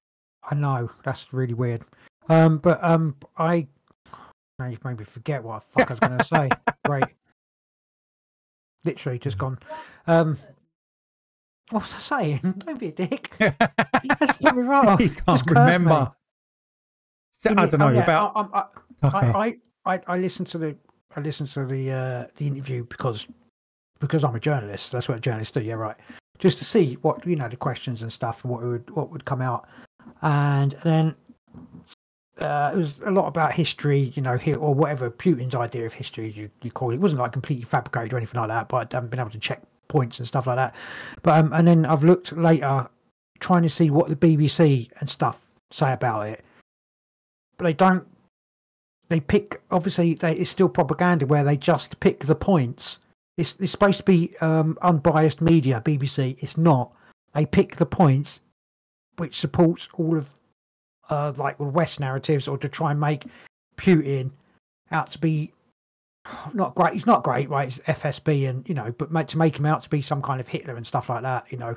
[0.50, 1.82] I know that's really weird.
[2.28, 3.68] Um, but um, I
[4.58, 6.48] now you've made me forget what the fuck I was going to say.
[6.84, 7.04] Great,
[8.84, 9.58] literally just gone.
[10.06, 10.38] Um,
[11.70, 12.40] what was I saying?
[12.66, 13.34] Don't be a dick.
[13.38, 14.96] That's put me wrong.
[15.00, 15.52] you can't me.
[15.52, 16.12] remember.
[17.32, 18.32] So, I don't know oh, yeah, about
[19.02, 19.08] I.
[19.08, 20.76] I, I, I, I listened to the
[21.16, 23.26] I listened to the uh, the interview because
[24.00, 24.92] because I'm a journalist.
[24.92, 25.60] That's what journalists do.
[25.60, 25.96] Yeah, right.
[26.38, 29.42] Just to see what you know the questions and stuff, what would what would come
[29.42, 29.68] out,
[30.22, 31.14] and then
[32.40, 35.92] uh, it was a lot about history, you know, here or whatever Putin's idea of
[35.92, 36.94] history as you, you call it.
[36.94, 39.38] It wasn't like completely fabricated or anything like that, but I haven't been able to
[39.38, 40.74] check points and stuff like that.
[41.22, 42.88] But um, and then I've looked later,
[43.38, 46.44] trying to see what the BBC and stuff say about it,
[47.56, 48.06] but they don't.
[49.10, 52.98] They pick obviously they, it's still propaganda where they just pick the points.
[53.36, 56.36] It's, it's supposed to be um, unbiased media, BBC.
[56.40, 56.92] It's not.
[57.34, 58.40] They pick the points
[59.16, 60.32] which supports all of
[61.10, 63.26] uh, like West narratives or to try and make
[63.76, 64.30] Putin
[64.90, 65.52] out to be
[66.54, 66.94] not great.
[66.94, 67.68] He's not great, right?
[67.68, 70.40] It's FSB and you know, but make, to make him out to be some kind
[70.40, 71.46] of Hitler and stuff like that.
[71.50, 71.76] You know,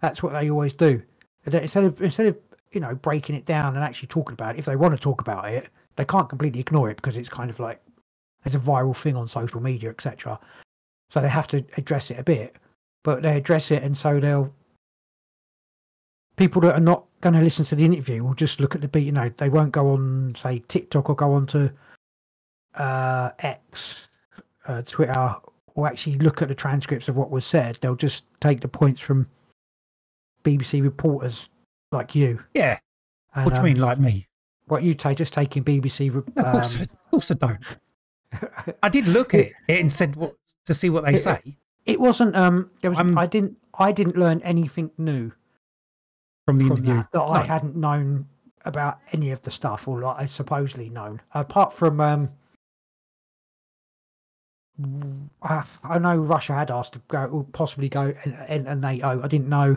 [0.00, 1.02] that's what they always do.
[1.46, 2.36] Instead of instead of
[2.72, 5.20] you know breaking it down and actually talking about it, if they want to talk
[5.20, 7.80] about it, they can't completely ignore it because it's kind of like
[8.44, 10.38] there's a viral thing on social media, etc.
[11.10, 12.56] So they have to address it a bit,
[13.02, 14.52] but they address it, and so they'll
[16.38, 18.88] people that are not going to listen to the interview will just look at the
[18.88, 19.04] beat.
[19.04, 21.70] You know, they won't go on say TikTok or go on to
[22.76, 24.08] uh, X,
[24.66, 25.34] uh, Twitter,
[25.74, 27.78] or actually look at the transcripts of what was said.
[27.82, 29.26] They'll just take the points from
[30.44, 31.50] BBC reporters
[31.92, 32.42] like you.
[32.54, 32.78] yeah.
[33.34, 34.26] And, What do you um, mean, like me?
[34.68, 36.12] What you take, just taking BBC.
[36.14, 38.76] re- Of course, I, um, of course I don't.
[38.82, 40.34] I did look at it and said what
[40.66, 41.40] to see what they It- say
[41.84, 42.36] it wasn't.
[42.36, 42.98] Um, there was.
[42.98, 43.56] I'm- I didn't.
[43.78, 45.30] I didn't learn anything new
[46.48, 46.94] from the from interview.
[46.94, 48.26] that that I hadn't known
[48.64, 52.30] about any of the stuff, or like I supposedly known, apart from um.
[54.80, 58.14] w- I, I know Russia had asked to go, or possibly go
[58.48, 59.20] and, NATO.
[59.22, 59.76] I didn't know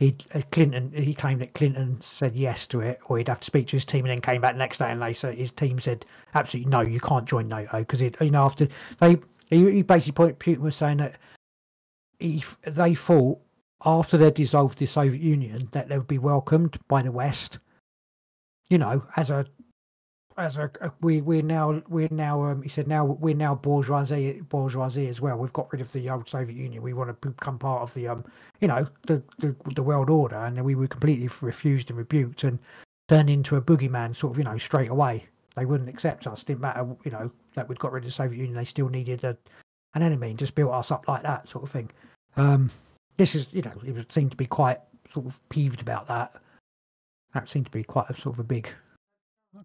[0.00, 0.90] he uh, Clinton.
[0.92, 3.84] He claimed that Clinton said yes to it, or he'd have to speak to his
[3.84, 6.70] team, and then came back the next day and they said his team said absolutely
[6.70, 8.16] no, you can't join NATO because it.
[8.20, 8.66] You know, after
[8.98, 9.18] they
[9.50, 11.18] he, he basically point Putin was saying that
[12.18, 13.38] he they thought
[13.84, 17.58] after they dissolved the Soviet Union that they would be welcomed by the West.
[18.68, 19.46] You know, as a
[20.36, 25.08] as a, we we're now we're now um, he said now we're now bourgeoisie bourgeoisie
[25.08, 25.36] as well.
[25.36, 26.82] We've got rid of the old Soviet Union.
[26.82, 28.24] We want to become part of the um
[28.60, 32.58] you know the the, the world order, and we were completely refused and rebuked and
[33.08, 35.26] turned into a boogeyman sort of you know straight away.
[35.56, 36.44] They wouldn't accept us.
[36.44, 38.54] Didn't matter you know that we'd got rid of the Soviet Union.
[38.54, 39.36] They still needed a
[39.94, 41.90] an enemy and just built us up like that sort of thing.
[42.36, 42.70] Um,
[43.16, 44.78] this is, you know, he was seemed to be quite
[45.12, 46.40] sort of peeved about that.
[47.34, 48.68] That seemed to be quite a sort of a big,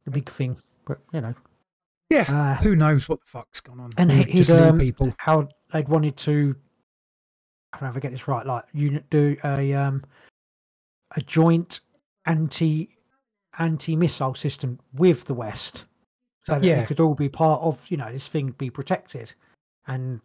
[0.05, 0.57] a big thing.
[0.85, 1.33] But you know,
[2.09, 2.25] Yeah.
[2.29, 3.93] uh, Who knows what the fuck's gone on?
[3.97, 5.13] and he- just um, people.
[5.17, 6.55] how they'd wanted to,
[7.73, 10.03] I don't know if I get this right, like you do a um,
[11.15, 11.79] a joint
[12.25, 12.89] anti
[13.57, 15.85] anti missile system with the West,
[16.45, 16.81] so that Yeah.
[16.81, 19.33] they could all be part of, you know, this thing be protected,
[19.87, 20.19] and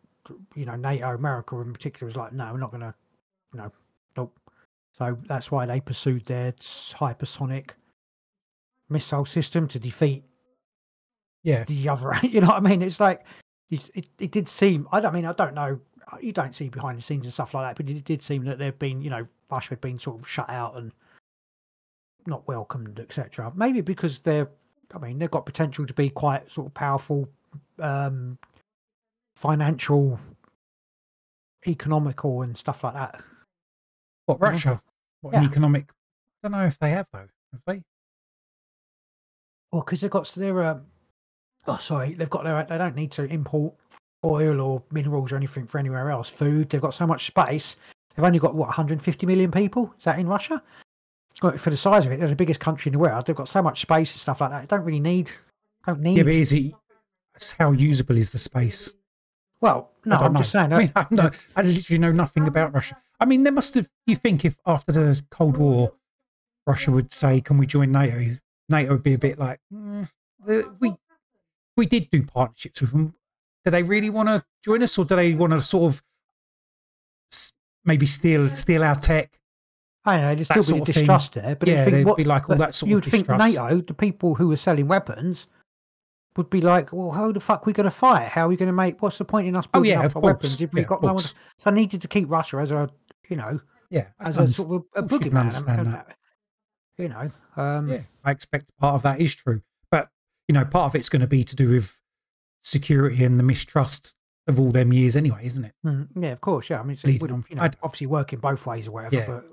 [0.55, 2.95] you know, NATO, America in particular, was like, no, we're not going to,
[3.59, 3.73] know,
[4.17, 4.39] nope.
[4.97, 7.71] So that's why they pursued their hypersonic
[8.89, 10.25] missile system to defeat
[11.43, 11.65] Yeah.
[11.65, 12.13] the other.
[12.23, 12.83] You know what I mean?
[12.83, 13.25] It's like
[13.71, 14.87] it, it, it did seem.
[14.93, 15.81] I don't mean I don't know.
[16.21, 18.59] You don't see behind the scenes and stuff like that, but it did seem that
[18.59, 20.93] they've been you know Russia had been sort of shut out and
[22.27, 23.53] not welcomed, etc.
[23.55, 24.49] Maybe because they're.
[24.93, 27.29] I mean, they've got potential to be quite sort of powerful,
[27.79, 28.37] um,
[29.37, 30.19] financial,
[31.67, 33.23] economical, and stuff like that.
[34.39, 34.83] What, Russia?
[35.21, 35.91] What, an economic?
[35.91, 37.29] I don't know if they have, though.
[37.53, 37.83] Have they?
[39.73, 40.65] Well, because they've got their.
[40.65, 40.83] Um,
[41.67, 42.65] oh, sorry, they've got their.
[42.65, 43.75] They don't need to import
[44.25, 46.29] oil or minerals or anything for anywhere else.
[46.29, 46.69] Food.
[46.69, 47.77] They've got so much space.
[48.15, 49.93] They've only got what 150 million people.
[49.99, 50.63] Is that in Russia?
[51.41, 53.27] For the size of it, they're the biggest country in the world.
[53.27, 54.61] They've got so much space and stuff like that.
[54.63, 55.31] They don't really need.
[55.87, 56.19] Don't need.
[56.19, 56.75] Yeah, but is it?
[57.35, 58.95] it's How usable is the space?
[59.61, 60.73] Well, no, I'm just saying.
[60.73, 62.97] I mean, I, know, I literally know nothing about Russia.
[63.21, 63.89] I mean, there must have.
[64.07, 65.93] You think if after the Cold War,
[66.67, 70.09] Russia would say, "Can we join NATO?" NATO would be a bit like, "Mm,
[70.81, 70.95] "We
[71.77, 73.15] we did do partnerships with them.
[73.65, 76.03] Do they really want to join us, or do they want to sort of
[77.85, 79.39] maybe steal steal our tech?"
[80.05, 80.95] I know there's that still sort be of thing.
[81.03, 83.55] distrust there, but Yeah, there'd what, be like all that sort of You'd think distrust.
[83.59, 85.47] NATO, the people who are selling weapons,
[86.37, 88.29] would be like, well, how the fuck are we going to fight?
[88.31, 89.03] How are we going to make?
[89.03, 90.25] What's the point in us Oh, building yeah, up our course.
[90.25, 91.19] weapons if we've of got no one?
[91.23, 91.35] So
[91.67, 92.89] I needed to keep Russia as a,
[93.31, 95.41] you know, Yeah, I as a sort of a of course you can boogeyman.
[95.41, 96.17] understand and- that.
[96.99, 100.11] You know, um, yeah, I expect part of that is true, but
[100.49, 101.99] you know, part of it's going to be to do with
[102.61, 104.15] security and the mistrust
[104.47, 105.73] of all them years, anyway, isn't it?
[105.87, 106.81] mm, yeah, of course, yeah.
[106.81, 109.17] I mean, it would, you know, I'd- obviously working both ways or whatever.
[109.17, 109.27] Yeah.
[109.27, 109.45] But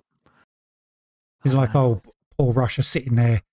[1.46, 3.44] It's like, don't oh, poor Russia sitting there.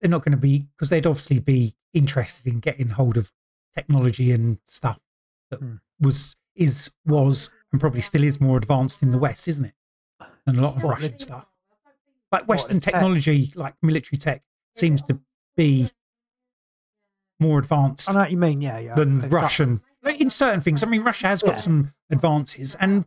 [0.00, 3.32] They're not going to be because they'd obviously be interested in getting hold of
[3.74, 5.00] technology and stuff
[5.50, 5.76] that Hmm.
[5.98, 9.74] was is was and probably still is more advanced in the West, isn't it?
[10.46, 11.46] Than a lot of What, the- Russian stuff.
[12.30, 12.94] Like Western tech?
[12.94, 14.42] technology, like military tech,
[14.74, 15.20] seems to
[15.56, 15.90] be
[17.38, 18.60] more advanced I know what you mean.
[18.62, 18.94] Yeah, yeah.
[18.94, 19.82] than Russian.
[20.02, 21.56] Like, In certain things, I mean, Russia has got Yeah.
[21.56, 23.06] some advances, and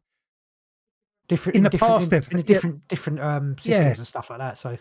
[1.28, 2.47] different in the different- past in, they've- in the yeah.
[2.47, 3.93] different different um, systems Yeah.
[3.97, 4.58] and stuff like that.
[4.60, 4.78] So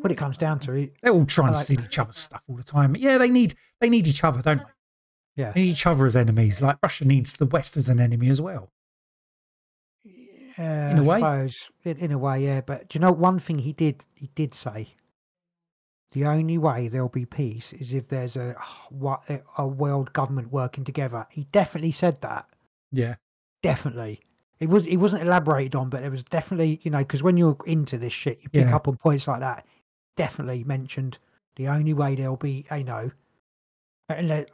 [0.00, 2.18] what it comes down to, it- they're all trying I to like- steal each other's
[2.18, 2.96] stuff all the time.
[2.96, 5.42] Yeah, they need they need each other, don't they?
[5.42, 6.62] yeah, They need each other as enemies.
[6.62, 8.70] Like Russia needs the West as an enemy as well.
[10.58, 11.18] In a I way.
[11.18, 12.60] suppose, in, in a way, yeah.
[12.60, 14.04] But do you know one thing he did?
[14.14, 14.88] He did say
[16.12, 18.54] the only way there'll be peace is if there's a
[18.90, 19.22] what
[19.58, 21.26] a world government working together.
[21.30, 22.46] He definitely said that.
[22.92, 23.16] Yeah,
[23.62, 24.20] Definitely.
[24.60, 27.56] It was it wasn't elaborated on, but it was definitely you know because when you're
[27.66, 28.76] into this shit, you pick Yeah.
[28.76, 29.66] up on points like that.
[30.16, 31.18] Definitely mentioned
[31.56, 33.10] the only way there'll be you know,
[34.08, 34.44] um,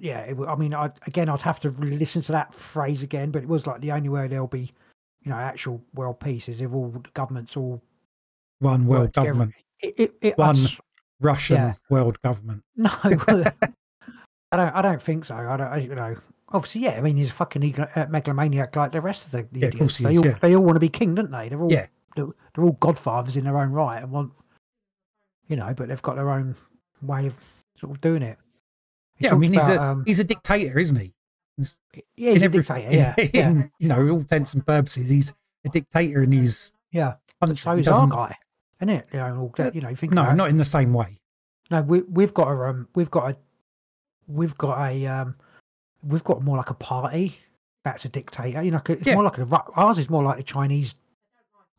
[0.00, 0.20] yeah.
[0.20, 3.48] It, I mean, I again, I'd have to listen to that phrase again, but it
[3.48, 4.72] was like the only way there'll be
[5.22, 7.82] you know actual world peace is if all governments all
[8.60, 10.56] one world government, It, it, it, One
[11.20, 11.74] Russian Yeah.
[11.88, 12.62] world government.
[12.76, 14.74] No, I don't.
[14.76, 15.36] I don't think so.
[15.36, 15.66] I don't.
[15.68, 16.16] I, you know,
[16.48, 16.92] obviously, yeah.
[16.92, 19.96] I mean, he's a fucking uh, megalomaniac like the rest of the, Yeah, of idiots.
[19.96, 20.38] he they is, all yeah.
[20.42, 21.48] they all want to be king, don't they?
[21.48, 21.86] They're all Yeah.
[22.16, 24.32] they're, they're all godfathers in their own right and want,
[25.46, 26.56] you know, but they've got their own
[27.00, 27.34] way of
[27.78, 28.38] sort of doing it.
[29.16, 31.14] He Yeah, I mean, talks he's about, a um, he's a dictator, isn't he?
[31.60, 31.80] He's-
[32.16, 32.90] yeah, he's a every- dictator.
[32.92, 37.14] Yeah, in, yeah, you know, all intents and purposes, he's a dictator and he's yeah.
[37.56, 38.36] So is our guy,
[38.80, 39.06] isn't it?
[39.12, 39.74] You know, that.
[39.74, 40.34] You know, think no, it.
[40.34, 41.20] not in the same way.
[41.70, 43.36] No, we we've got a um, we've got a
[44.26, 45.36] we've got a um,
[46.02, 47.36] we've got more like a party
[47.84, 48.62] that's a dictator.
[48.62, 49.14] You know, it's Yeah.
[49.14, 50.94] more like a ours is more like the Chinese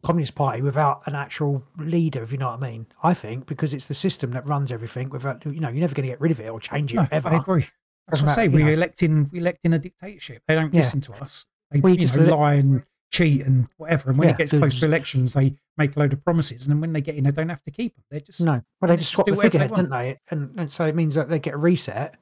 [0.04, 2.24] Communist Party without an actual leader.
[2.24, 5.10] If you know what I mean, I think because it's the system that runs everything.
[5.10, 7.08] Without you know, you're never going to get rid of it or change it No,
[7.12, 7.30] ever.
[7.30, 7.65] I agree.
[8.12, 8.47] That's what I say.
[8.47, 8.71] We're know.
[8.71, 10.43] electing we electing a dictatorship.
[10.47, 10.80] They don't Yeah.
[10.82, 11.45] listen to us.
[11.71, 14.10] They We you just know, lie and cheat and whatever.
[14.10, 16.71] And when Yeah, it gets close to elections, they make a load of promises, and
[16.74, 18.04] then when they get in, they don't have to keep them.
[18.10, 20.19] They're just No, well they they just swap do the they figurehead, don't they?
[20.29, 22.15] And, and so it means that they get a reset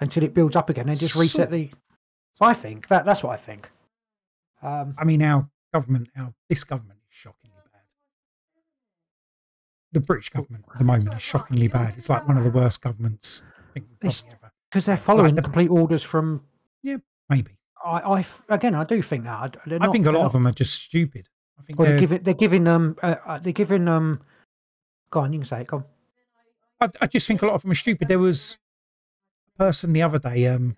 [0.00, 0.86] until it builds up again.
[0.86, 1.70] They just reset Sort- the.
[2.34, 3.70] So I think that that's what I think.
[4.62, 7.82] Um, I mean, our government, our this government is shockingly bad.
[9.92, 11.94] The British government at the moment is shockingly bad.
[11.98, 13.42] It's like one of the worst governments
[13.76, 13.86] I think.
[14.70, 16.42] Because they're like following the- complete orders from
[16.82, 16.98] Yeah,
[17.28, 19.56] Maybe I, I again, I do think that.
[19.56, 21.28] I- they're I think a lot not- of them are just stupid.
[21.58, 24.20] I think they're giving, they're giving um, uh, uh, they're giving um.
[25.10, 25.66] Go on, you can say it.
[25.66, 25.84] Go on.
[26.80, 28.08] I, I just think a lot of them are stupid.
[28.08, 28.58] There was
[29.54, 30.46] a person the other day.
[30.46, 30.76] Um,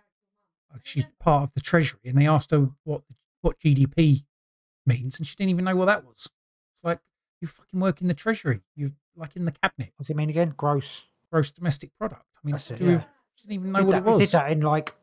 [0.82, 3.02] she's part of the treasury, and they asked her what
[3.42, 4.24] what GDP
[4.86, 6.16] means, and she didn't even know what that was.
[6.26, 6.28] It's
[6.82, 6.98] like
[7.40, 8.62] you fucking work in the treasury.
[8.74, 10.54] You like in the cabinet, What's it mean again?
[10.56, 11.04] Gross.
[11.30, 12.26] gross domestic product.
[12.36, 13.04] I mean, That's it's it, to do yeah.
[13.40, 14.18] Didn't even know Did what that, it was.
[14.30, 14.94] Did that in like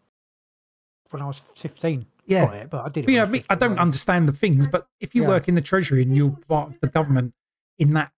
[1.11, 2.05] when I was fifteen.
[2.25, 2.51] Yeah.
[2.51, 3.01] It, but I did.
[3.01, 5.29] It But, you know, me, I don't understand the things, but if you Yeah.
[5.29, 7.33] work in the treasury and you're part of the government
[7.77, 8.11] in that?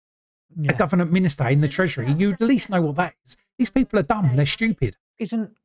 [0.58, 0.72] Yeah.
[0.72, 3.38] a government minister in the treasury, you at least know what that is.
[3.60, 4.36] These people are dumb.
[4.36, 4.98] They're stupid.
[5.20, 5.56] Isn't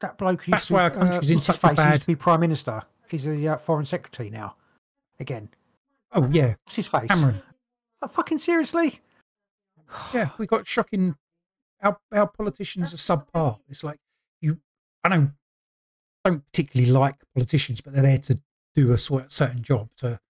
[0.00, 0.44] that bloke?
[0.46, 1.74] That's why our country's uh, in such a?
[1.74, 2.82] He used to be prime minister.
[3.10, 4.54] He's a uh, foreign secretary now.
[5.18, 5.48] Again,
[6.12, 7.08] Oh yeah, what's his face?
[7.08, 7.42] Cameron.
[8.00, 9.00] Oh, fucking seriously?
[10.14, 11.16] Yeah, we got shocking.
[11.82, 13.58] Our our politicians are subpar.
[13.68, 13.98] It's like
[14.40, 14.58] you.
[15.04, 15.32] I don't
[16.24, 18.40] don't particularly like politicians, but they're there to
[18.74, 20.20] do a sort certain job to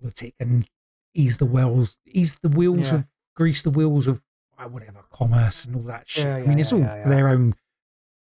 [0.00, 0.68] politic and
[1.14, 2.98] ease the wells, ease the wheels Yeah.
[2.98, 4.22] of grease the wheels of
[4.58, 6.24] uh, whatever commerce and all that shit.
[6.26, 7.08] Yeah, I mean, it's yeah, all yeah, yeah.
[7.08, 7.54] their own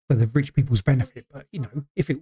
[0.09, 1.25] for the rich people's benefit.
[1.31, 2.21] But you know, if it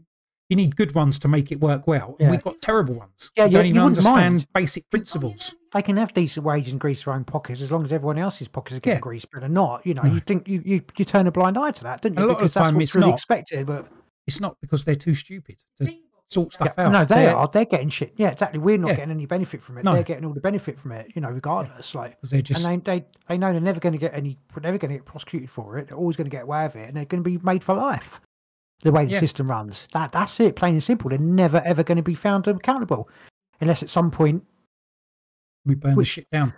[0.52, 2.30] you need good ones to make it work well, Yeah.
[2.30, 3.32] we've got terrible ones.
[3.36, 4.47] Yeah, who you- don't even you understand mind.
[4.54, 5.56] basic principles.
[5.74, 8.49] They can have decent wages and grease their own pockets as long as everyone else's
[8.49, 9.02] pockets are getting Yeah.
[9.02, 9.86] greased, but they're not.
[9.86, 10.14] You know, No.
[10.14, 12.20] you think you, you you turn a blind eye to that, don't you?
[12.20, 13.16] A lot of because the that's time what's it's really not.
[13.16, 13.66] expected.
[13.66, 13.88] But
[14.28, 15.88] It's not because they're too stupid to
[16.28, 16.91] sort stuff Yeah, out.
[16.91, 17.47] no, they They're- are.
[17.52, 18.14] They're getting shit.
[18.18, 18.60] Yeah, exactly.
[18.60, 18.95] We're not Yeah.
[18.97, 19.86] getting any benefit from it.
[19.86, 19.93] No.
[19.93, 21.12] They're getting all the benefit from it.
[21.16, 21.95] You know, regardless.
[21.95, 24.38] like they're just and they, they they know they're never going to get any.
[24.54, 25.88] They're never going to get prosecuted for it.
[25.88, 27.74] They're always going to get away with it, and they're going to be made for
[27.76, 28.20] life.
[28.84, 29.20] The way the Yeah.
[29.20, 29.88] system runs.
[29.94, 30.56] That that's it.
[30.56, 31.10] Plain and simple.
[31.10, 33.08] They're never ever going to be found accountable,
[33.60, 34.44] unless at some point.
[35.66, 36.54] we burn the shit down.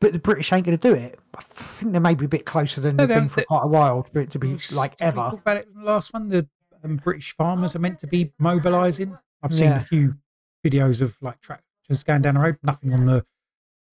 [0.00, 1.18] But the British ain't going to do it.
[1.36, 3.66] I think they may be a bit closer than No, they've been for quite a
[3.68, 5.16] while for it to be like ever.
[5.16, 6.28] talk about it in the last one.
[6.28, 6.48] The
[6.84, 9.18] um, British farmers are meant to be mobilising.
[9.42, 9.76] I've seen Yeah.
[9.76, 10.16] a few
[10.64, 12.58] videos of like tractors going down the road.
[12.62, 13.24] Nothing on the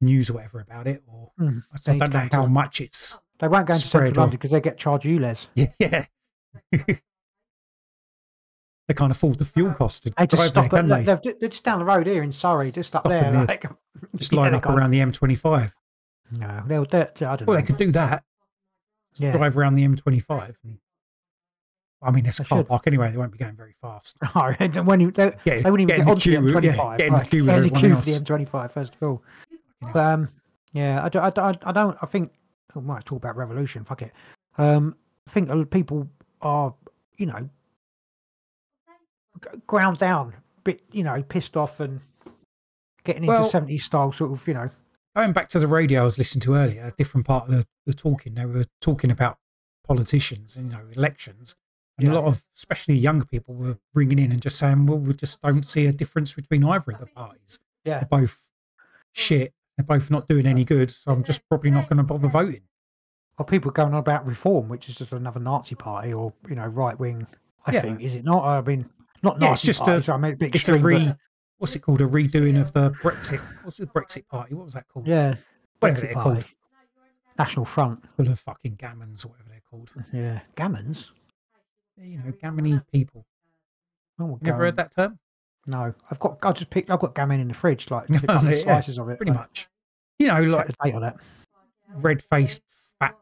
[0.02, 1.04] news or whatever about it.
[1.08, 3.18] Or Mm, I they don't know how much it's.
[3.40, 5.48] They won't go into central London because they get charged ULEZ.
[5.80, 6.06] Yeah.
[8.88, 11.04] they can't afford the fuel cost to They just drive there, stop at, they?
[11.04, 13.32] they're, they're just down the road here in Surrey, just up Stop there.
[13.32, 13.46] there.
[13.46, 13.66] Like,
[14.16, 15.72] Just line up around the M25.
[16.32, 17.56] No, they'll, I don't Well, know.
[17.56, 18.24] they could do that.
[19.18, 19.32] Yeah.
[19.32, 20.56] Drive around the M25.
[20.64, 20.78] And,
[22.02, 22.68] I mean, it's a car should.
[22.68, 23.10] park anyway.
[23.12, 24.18] They won't be going very fast.
[24.36, 24.52] Oh,
[24.84, 26.98] when you, they, Yeah, they wouldn't even get get the onto the yeah, M25.
[26.98, 29.24] get in the right, queue get in the queue for the M25 first of all.
[29.82, 30.30] But um,
[30.74, 32.32] yeah, I don't, I don't, I don't, I think
[32.76, 33.84] we might talk about revolution.
[33.86, 34.12] Fuck it.
[34.58, 34.96] Um,
[35.28, 36.08] I think people
[36.42, 36.74] are,
[37.18, 37.50] you know,
[39.68, 40.34] ground down,
[40.64, 42.02] bit, you know, pissed off and
[43.04, 44.70] getting Well- into 70s style sort of, you know.
[45.16, 47.66] Going back to the radio I was listening to earlier, a different part of the,
[47.86, 49.38] the talking, they were talking about
[49.88, 51.56] politicians and, you know, elections.
[51.98, 52.14] And Yeah.
[52.14, 55.42] a lot of, especially younger people, were ringing in and just saying, well, we just
[55.42, 57.60] don't see a difference between either of the parties.
[57.86, 58.00] Yeah.
[58.00, 58.50] They're both
[59.14, 59.54] shit.
[59.78, 60.92] They're both not doing any good.
[60.92, 62.64] So I'm just probably not going to bother voting.
[63.38, 66.66] Or people going on about reform, which is just another Nazi party or, you know,
[66.68, 67.28] right wing,
[67.66, 67.82] I Yeah.
[67.82, 68.02] think.
[68.02, 68.44] Is it not?
[68.44, 68.90] I mean,
[69.26, 71.13] not Yeah, it's just a- parties, I mean, a bit It's a extreme, but- re,
[71.57, 72.01] what's it called?
[72.01, 73.39] A redoing of the Brexit.
[73.63, 74.53] What's the Brexit party?
[74.55, 75.07] What was that called?
[75.07, 75.36] Yeah.
[75.80, 76.41] Whatever Brexit they're party.
[76.41, 76.45] called.
[77.38, 78.05] National Front.
[78.15, 79.91] Full of fucking gammons or whatever they're called.
[80.13, 80.39] Yeah.
[80.55, 81.09] Gammons?
[81.97, 83.26] You know, gammony people.
[84.19, 85.19] Oh, Never heard that term?
[85.67, 85.93] No.
[86.09, 88.97] I've got, I just picked, I've got gammon in the fridge, like, up Yeah, slices
[88.99, 89.17] of it.
[89.17, 89.67] Pretty much.
[90.19, 91.15] You know, like date on it.
[91.95, 92.61] red faced
[92.99, 93.17] fat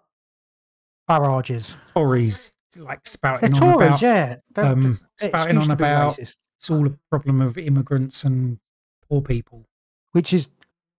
[1.09, 1.75] Farages.
[1.93, 4.37] Tories like spouting on about yeah.
[4.55, 8.59] Um, spouting on about racist, it's all a problem of immigrants and
[9.09, 9.65] poor people.
[10.11, 10.47] which is,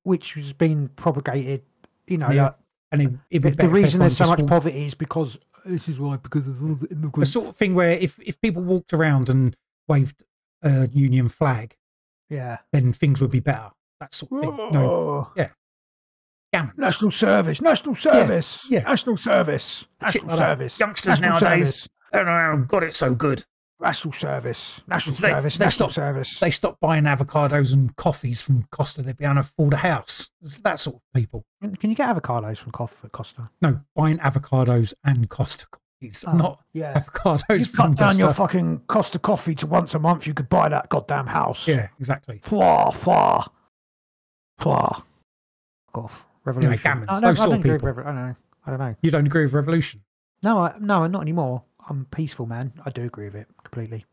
[0.02, 1.62] which has been propagated,
[2.06, 2.50] you know, Yeah,
[2.92, 5.38] And it, it'd the, the better if reason there's so much walked- poverty is because
[5.64, 8.62] this is why because of all the the sort of thing where if, if people
[8.62, 9.56] walked around and
[9.88, 10.22] waved
[10.62, 11.76] a union flag,
[12.28, 12.58] yeah.
[12.72, 13.70] then things would be better.
[14.00, 14.72] That sort of thing.
[14.72, 15.32] No, Oh,
[16.54, 16.78] gammons.
[16.78, 18.80] national service, national service, yeah.
[18.82, 20.48] national service, national like that.
[20.58, 20.78] service.
[20.80, 23.44] Youngsters national nowadays, service, I don't know how got it so good.
[23.80, 26.38] national service, national They- service, they national stop- service.
[26.38, 29.02] They stopped buying avocados and coffees from Costa.
[29.02, 30.30] They'd be able to afford a house.
[30.40, 31.44] It's that sort of people.
[31.60, 33.50] Can you get avocados from Costa?
[33.60, 36.94] No, buying avocados and Costa coffees, Oh, not yeah.
[37.00, 38.22] avocados You from cut down Costa.
[38.22, 40.26] your fucking Costa coffee to once a month.
[40.26, 41.66] You could buy that goddamn house.
[41.68, 42.38] yeah, exactly.
[42.42, 43.46] Flaw, flaw,
[44.58, 45.02] flaw.
[45.94, 46.26] Off.
[46.44, 46.78] Revolution.
[46.82, 47.78] gammons, I don't, those I sort of people.
[47.78, 48.36] revo- I don't know.
[48.66, 48.94] I don't know.
[49.02, 50.02] You don't agree with revolution?
[50.42, 51.62] No, I, no, not anymore.
[51.88, 52.72] I'm peaceful, man.
[52.84, 54.04] I do agree with it completely.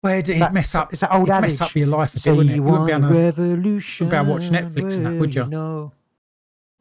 [0.00, 0.92] Where did it mess up?
[0.92, 1.42] It's that old adage.
[1.52, 2.56] mess up your life a wouldn't it?
[2.56, 4.06] you You wouldn't be able to, revolution.
[4.08, 5.46] wouldn't be able to watch Netflix and that, would you?
[5.46, 5.92] know.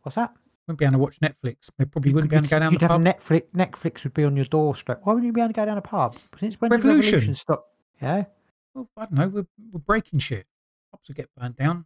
[0.02, 0.34] What's that?
[0.68, 1.70] wouldn't be able to watch Netflix.
[1.78, 3.04] They probably wouldn't be able to go down You'd the have pub.
[3.04, 3.42] Netflix.
[3.56, 5.02] Netflix would be on your doorstep.
[5.04, 6.14] Why wouldn't you be able to go down a pub?
[6.40, 7.12] Since when did Revolution.
[7.14, 7.66] revolution stop?
[8.02, 8.26] Yeah.
[8.74, 9.28] Well, I don't know.
[9.28, 10.46] We're, we're breaking shit.
[10.92, 11.86] Pubs will get burnt down.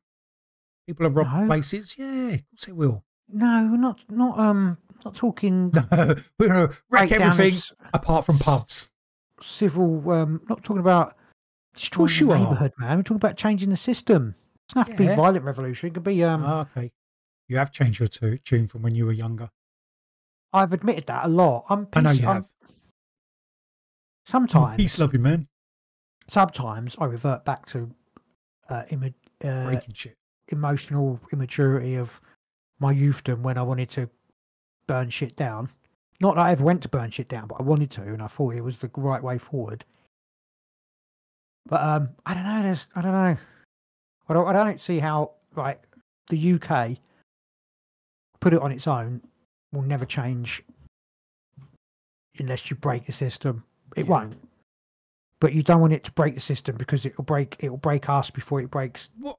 [0.87, 1.47] People are robbed No.
[1.47, 1.95] places.
[1.97, 3.03] Yeah, of course they will.
[3.29, 8.25] No, not not um not talking No, we're to wreck breakdown of everything s- apart
[8.25, 8.91] from pubs.
[9.41, 11.15] civil um not talking about
[11.73, 12.37] destroying course the you are.
[12.39, 12.97] neighborhood, man.
[12.97, 14.35] We're talking about changing the system.
[14.69, 15.15] It doesn't have to be Yeah.
[15.15, 15.87] violent revolution.
[15.89, 16.91] It could be um Ah, okay.
[17.47, 19.49] You have changed your tu- tune from when you were younger.
[20.53, 21.65] I've admitted that a lot.
[21.69, 22.47] I'm I know you I'm- have.
[24.27, 25.47] Sometimes peace loving man.
[26.27, 27.91] sometimes I revert back to
[28.69, 29.13] uh, imma-
[29.43, 30.17] uh, Breaking shit.
[30.47, 32.19] emotional immaturity of
[32.79, 34.09] my youthdom when I wanted to
[34.87, 35.69] burn shit down.
[36.21, 38.27] Not that I ever went to burn shit down, but I wanted to, and I
[38.27, 39.83] thought it was the right way forward.
[41.67, 42.61] But um, I don't know.
[42.63, 43.37] There's, I don't know.
[44.29, 45.83] I don't, I don't see how like
[46.29, 46.97] the UK
[48.39, 49.21] put it on its own
[49.73, 50.63] will never change
[52.39, 53.63] unless you break the system.
[53.95, 54.11] It Yeah.
[54.11, 54.37] won't.
[55.39, 58.29] But you don't want it to break the system because it'll break it'll break us
[58.29, 59.37] before it breaks What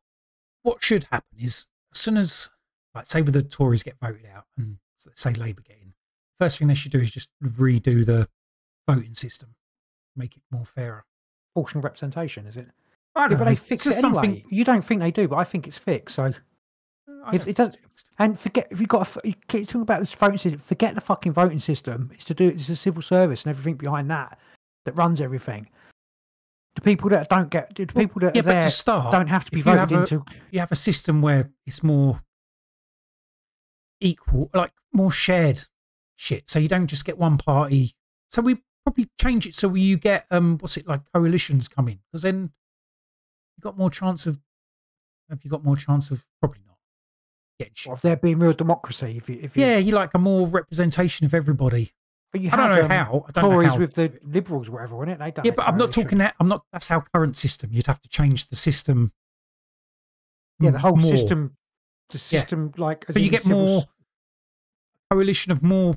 [0.62, 2.50] what should happen is as soon as,
[2.96, 4.78] like, say, with the Tories get voted out and
[5.14, 5.92] say Labour get in,
[6.40, 8.28] first thing they should do is just redo the
[8.88, 9.54] voting system,
[10.16, 11.04] make it more fairer.
[11.54, 12.68] proportional representation, is it?
[13.14, 13.50] I don't but know.
[13.50, 14.44] they fix it anyway.
[14.50, 16.16] You don't think they do, but I think it's fixed.
[16.16, 17.78] So, uh, If it does-
[18.18, 20.60] and forget if you got, a you keep talking about this voting system.
[20.60, 22.10] Forget the fucking voting system.
[22.12, 22.48] It's to do.
[22.48, 24.38] It's a civil service and everything behind that
[24.84, 25.68] that runs everything.
[26.74, 29.28] the people that don't get the people that yeah, are there but to start, don't
[29.28, 30.24] have to be if you voted have a- into.
[30.50, 32.20] you have a system where it's more
[34.00, 35.64] equal, like more shared
[36.16, 36.48] shit.
[36.48, 37.94] So you don't just get one party.
[38.30, 41.98] So we probably change it so you get um what's it like coalitions come in
[42.06, 42.52] because then
[43.56, 44.38] you got more chance of
[45.28, 46.76] have you got more chance of probably not
[47.58, 47.92] getting shit.
[47.92, 51.26] Of there being real democracy, if you, if you, Yeah, you like a more representation
[51.26, 51.92] of everybody.
[52.32, 53.24] but you I don't know um, how.
[53.28, 53.78] I don't know Tories how.
[53.78, 55.18] with the Liberals, or whatever, wasn't it?
[55.18, 56.34] They done yeah, but I'm not talking that.
[56.38, 56.64] I'm not.
[56.72, 57.70] That's our current system.
[57.72, 59.12] You'd have to change the system.
[60.60, 61.10] Yeah, the whole more.
[61.10, 61.56] system,
[62.08, 62.40] the Yeah.
[62.40, 63.84] system, like as So you get more
[65.10, 65.96] coalition of more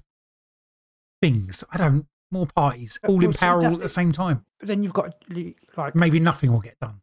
[1.22, 1.64] things.
[1.72, 4.46] I don't more parties all in power all at the same time.
[4.60, 5.16] But then you've got
[5.78, 7.02] like Maybe nothing will get done.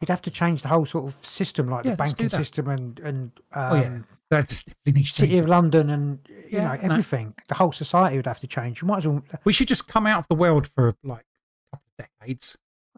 [0.00, 2.98] you'd have to change the whole sort of system, like Yeah, the banking system and
[3.00, 3.98] and um, Oh, yeah.
[4.30, 6.80] That definitely needs City of London and you Yeah, know no.
[6.94, 7.34] everything.
[7.48, 8.80] The whole society would have to change.
[8.80, 11.26] You might as well, We should just come out of the world for like
[11.72, 12.56] a couple of decades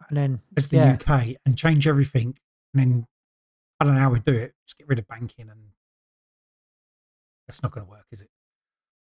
[0.08, 2.36] and then as the yeah, UK and change everything,
[2.72, 3.06] and then
[3.80, 4.54] I don't know how we do it.
[4.66, 5.60] Just get rid of banking, and
[7.46, 8.30] that's not going to work, is it?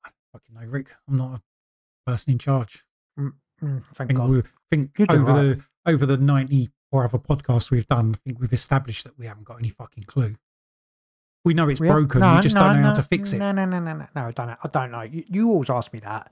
[0.06, 0.96] I fucking know, Rick.
[1.08, 1.36] I'm not
[2.06, 2.86] a person in charge.
[3.20, 3.32] mm,
[3.64, 4.30] I thank think, God.
[4.30, 5.36] we, I think You're over right.
[5.44, 9.26] the over the ninety or other podcasts we've done, I think we've established that we
[9.26, 10.36] haven't got any fucking clue.
[11.44, 12.22] We know it's We broken.
[12.22, 13.38] no, we just no, don't know no, how to fix it.
[13.38, 14.22] No, no, no, no, no, no.
[14.28, 14.56] I don't know.
[14.64, 15.02] I don't know.
[15.02, 16.32] You, you always ask me that,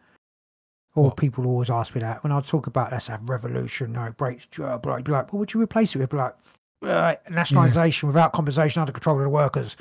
[0.95, 1.17] or What?
[1.17, 4.45] people always ask me that when I talk about let's have revolution, no it breaks,
[4.55, 5.19] blah, blah, blah.
[5.23, 6.13] What would you replace it with?
[6.13, 6.35] Like
[6.83, 9.75] uh, nationalisation without compensation under control of the workers.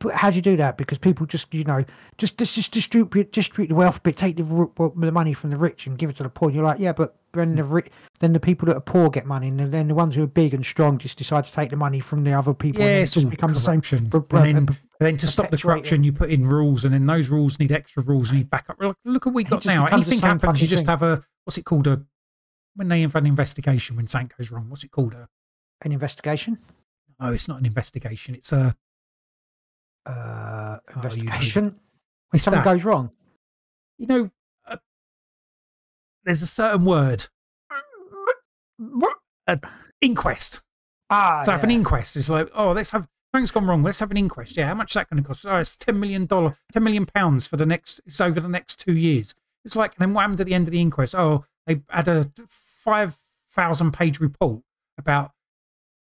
[0.00, 0.78] But how do you do that?
[0.78, 1.84] Because people just, you know,
[2.18, 5.86] just just, just distribute distribute the wealth, but take the the money from the rich
[5.86, 6.48] and give it to the poor.
[6.48, 7.90] And you're like, yeah, but then the ri-
[8.20, 10.54] then the people that are poor get money, and then the ones who are big
[10.54, 12.80] and strong just decide to take the money from the other people.
[12.80, 13.82] and Yeah, then it it's just becomes the same.
[14.02, 17.28] And then, per- then to stop the corruption, you put in rules, and then those
[17.28, 18.80] rules need extra rules, need backup.
[18.80, 19.86] Look, look what we got now.
[19.86, 20.90] Anything happens, you just thing.
[20.90, 21.88] have a what's it called?
[21.88, 22.04] A
[22.76, 24.70] when they have an investigation when something goes wrong.
[24.70, 25.14] What's it called?
[25.14, 25.28] A
[25.82, 26.58] An investigation.
[27.20, 28.34] oh, it's not an investigation.
[28.34, 28.74] It's a
[30.06, 31.02] uh, Oh, you know.
[31.02, 31.80] investigation.
[32.30, 32.64] when something that.
[32.64, 33.10] goes wrong.
[33.98, 34.30] you know.
[34.66, 34.78] A,
[36.24, 37.26] there's a certain word.
[40.00, 40.62] Inquest.
[41.10, 42.16] Ah, So have an inquest.
[42.16, 43.82] It's like, oh, let's have something's gone wrong.
[43.82, 44.56] Let's have an inquest.
[44.56, 45.46] Yeah, how much is that going to cost?
[45.46, 48.00] Oh, it's ten million dollar, ten million pounds for the next.
[48.06, 49.34] It's over the next two years.
[49.64, 51.14] It's like, and then what happened at the end of the inquest?
[51.14, 53.16] Oh, they had a five
[53.50, 54.62] thousand page report
[54.96, 55.32] about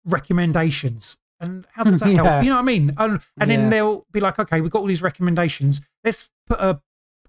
[0.06, 1.18] recommendations.
[1.40, 2.22] And how does that Yeah.
[2.24, 2.44] help?
[2.44, 2.94] You know what I mean?
[2.96, 3.56] And, and Yeah.
[3.56, 5.80] then they'll be like, okay, we've got all these recommendations.
[6.04, 6.80] Let's put a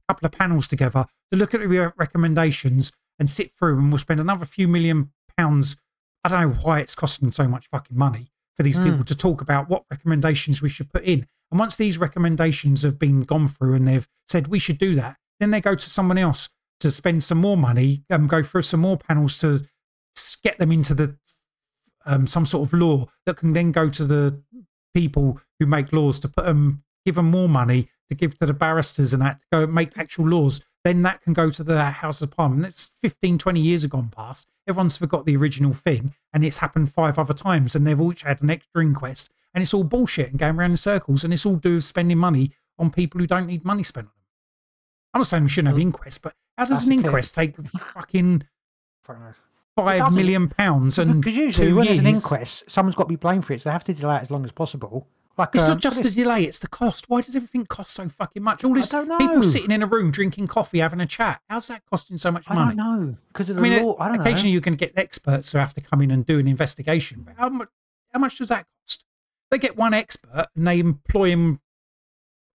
[0.07, 4.19] couple of panels together to look at the recommendations and sit through, and we'll spend
[4.19, 5.75] another few million pounds.
[6.23, 8.85] I don't know why it's costing so much fucking money for these Mm.
[8.91, 11.27] people to talk about what recommendations we should put in.
[11.51, 15.17] And once these recommendations have been gone through and they've said we should do that,
[15.39, 16.49] then they go to someone else
[16.79, 19.65] to spend some more money, um, go through some more panels to
[20.43, 21.17] get them into the
[22.07, 24.41] um, some sort of law that can then go to the
[24.95, 28.53] people who make laws to put them, give them more money to give to the
[28.53, 30.61] barristers and that to go make actual laws.
[30.83, 32.63] Then that can go to the House of Parliament.
[32.63, 34.47] That's 15, 20 years have gone past.
[34.67, 38.41] Everyone's forgot the original thing and it's happened five other times and they've each had
[38.41, 41.55] an extra inquest and it's all bullshit and going around in circles and it's all
[41.57, 44.13] do with spending money on people who don't need money spent on them.
[45.13, 47.55] I'm not saying we shouldn't have inquests, but how does That's an inquest take
[47.93, 48.43] fucking.
[49.83, 52.01] Five million pounds and Because usually two when years?
[52.01, 54.17] there's an inquest, someone's got to be blamed for it, so they have to delay
[54.17, 55.07] it as long as possible.
[55.37, 57.09] Like It's um, not just the delay, it's the cost.
[57.09, 58.63] Why does everything cost so fucking much?
[58.63, 61.41] All this people sitting in a room drinking coffee, having a chat.
[61.47, 62.75] How's that costing so much I money?
[62.75, 63.95] don't know because of I the mean, law.
[63.99, 64.53] I don't occasionally know.
[64.53, 67.21] you can get experts who have to come in and do an investigation.
[67.23, 67.69] But how much?
[68.13, 69.05] How much does that cost?
[69.51, 71.59] They get one expert and they employ him.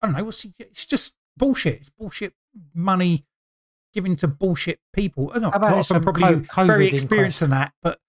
[0.02, 0.24] I don't know.
[0.24, 1.76] What's he, it's just bullshit.
[1.82, 2.34] It's bullshit
[2.74, 3.26] money
[3.94, 5.32] given to bullshit people.
[5.34, 8.00] Uh, Not, a lot of them probably co- very experienced in that, but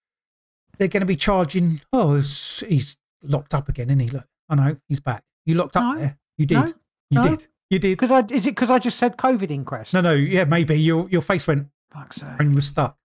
[0.79, 1.81] they're going to be charging.
[1.93, 4.09] Oh, he's locked up again, isn't he?
[4.09, 5.25] Look, I know he's back.
[5.47, 6.01] You locked up No.
[6.01, 6.19] there.
[6.39, 6.57] You did.
[6.57, 6.65] No.
[7.11, 7.23] You No.
[7.23, 7.47] did.
[7.71, 7.99] You did.
[7.99, 9.95] Because I is it because I just said COVID inquest?
[9.95, 10.13] No, no.
[10.13, 12.29] Yeah, maybe your your face went Fuck's sake.
[12.39, 12.97] and was stuck.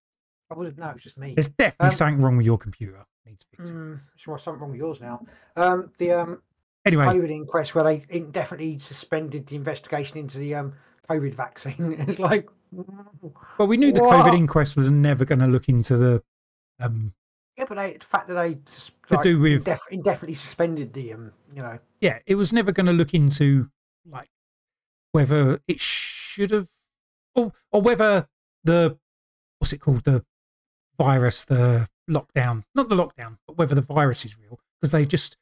[0.52, 0.94] I would have known.
[0.96, 1.34] It's just me.
[1.36, 3.06] There's definitely Um, something wrong with your computer.
[3.26, 3.76] Needs fixing.
[3.78, 5.26] Mm, sure, something wrong with yours now.
[5.56, 6.42] Um, the um,
[6.86, 10.74] Anyway, COVID inquest where they indefinitely suspended the investigation into the um,
[11.10, 11.96] COVID vaccine.
[12.08, 12.48] it's like,
[13.58, 14.26] well, we knew the What?
[14.26, 16.24] COVID inquest was never going to look into the.
[16.80, 17.14] Um,
[17.58, 18.58] yeah, but they, the fact that they
[19.10, 22.86] like, do with- indef- indefinitely suspended the um, you know, yeah, it was never going
[22.88, 23.70] to look into
[24.06, 24.30] like
[25.14, 26.70] whether it should have,
[27.34, 28.28] or or whether
[28.64, 28.98] the
[29.60, 30.26] what's it called the
[31.00, 35.38] virus, the lockdown, not the lockdown, but whether the virus is real because they just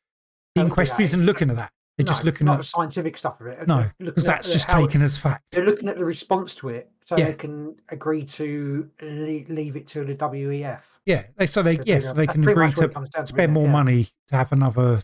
[0.55, 1.71] the inquest isn't looking at that.
[1.97, 3.67] They're just looking not at the scientific stuff of it.
[3.67, 5.43] no, because that's just taken as fact.
[5.51, 7.25] They're looking at the response to it, so Yeah.
[7.25, 10.81] they can agree to leave, leave it to the WEF.
[11.05, 12.15] Yeah, they so they yes that.
[12.15, 13.53] they can agree to it comes down to, spend it?
[13.53, 13.71] more Yeah.
[13.71, 15.01] money to have another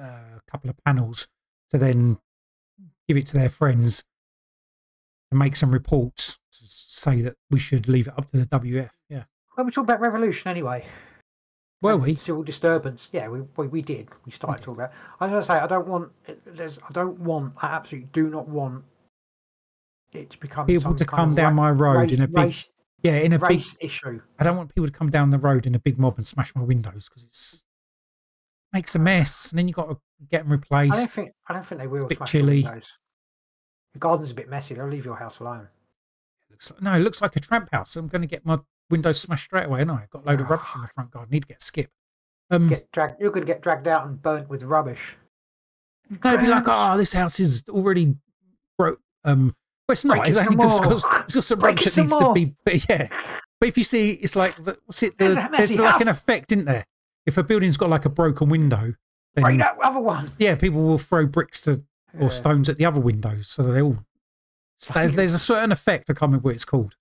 [0.00, 0.20] uh,
[0.50, 1.28] couple of panels
[1.70, 2.18] to then
[3.06, 4.04] give it to their friends
[5.30, 8.90] and make some reports to say that we should leave it up to the WF.
[9.10, 9.24] Yeah.
[9.56, 10.86] Well, we talk about revolution anyway.
[11.82, 12.14] Were we?
[12.14, 13.08] Civil disturbance.
[13.12, 14.08] Yeah, we we, we did.
[14.24, 14.64] We started did.
[14.64, 14.92] talking about.
[15.20, 16.12] I was going to say I don't want.
[16.46, 16.78] There's.
[16.78, 17.54] I don't want.
[17.60, 18.84] I absolutely do not want
[20.12, 22.68] it to become People to come down ra- my road race, in a big race,
[23.02, 23.62] yeah in a big.
[23.80, 24.20] issue.
[24.38, 26.54] I don't want people to come down the road in a big mob and smash
[26.54, 27.64] my windows because it's
[28.72, 29.98] makes a mess and then you got to
[30.30, 30.92] get them replaced.
[30.94, 31.32] I don't think.
[31.48, 32.06] I don't think they will.
[32.06, 32.62] bit smash the chilly.
[32.62, 32.92] windows.
[33.92, 34.74] The garden's a bit messy.
[34.74, 35.68] They'll leave your house alone.
[36.50, 37.96] Looks like, no, it looks like a tramp house.
[37.96, 38.60] I'm going to get my
[38.92, 39.80] windows smashed straight away.
[39.82, 41.30] And I got a load of rubbish in the front garden.
[41.32, 41.90] Need to get a skip.
[42.50, 43.20] Um, Get dragged.
[43.20, 45.16] You're going to get dragged out and burnt with rubbish.
[46.10, 48.16] They'd be like, oh, this house is already
[48.78, 49.00] broke.
[49.24, 49.56] Um,
[49.88, 50.18] well, it's not.
[50.18, 50.92] Break It's only because more.
[51.24, 52.54] it's got some rubbish it that needs some to be.
[52.64, 53.08] But yeah,
[53.58, 55.16] but if you see, it's like the, what's it?
[55.18, 56.84] The, There's a there's like an effect, isn't there?
[57.26, 58.94] If a building's got like a broken window,
[59.34, 60.32] then Break that other one.
[60.38, 61.82] yeah, people will throw bricks to
[62.18, 62.28] or Yeah.
[62.28, 63.96] stones at the other windows, so they all.
[64.78, 66.10] so There's, there's a certain effect.
[66.10, 66.96] I can't remember what it's called.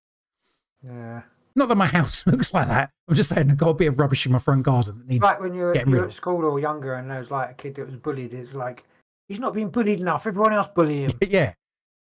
[0.86, 1.24] Yeah.
[1.56, 2.92] Not that my house looks like that.
[3.08, 5.22] I'm just saying I've got a bit of rubbish in my front garden that needs.
[5.22, 7.54] Like when you're, getting you're rid at school or younger and there was like a
[7.54, 8.84] kid that was bullied, it's like,
[9.28, 10.26] he's not being bullied enough.
[10.28, 11.12] Everyone else bully him.
[11.28, 11.54] yeah.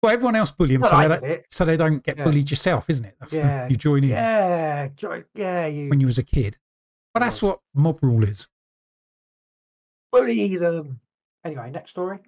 [0.02, 1.46] Well, everyone else bully Well, so I they, don't, it.
[1.50, 2.24] so they don't get Yeah.
[2.24, 3.16] bullied yourself, isn't it?
[3.20, 3.68] That's Yeah.
[3.68, 4.88] you join in Yeah.
[4.96, 5.66] jo- Yeah.
[5.66, 6.58] You when you was a kid.
[7.14, 8.46] But that's what mob rule is.
[10.12, 11.00] bully them.
[11.44, 12.18] Anyway, next story.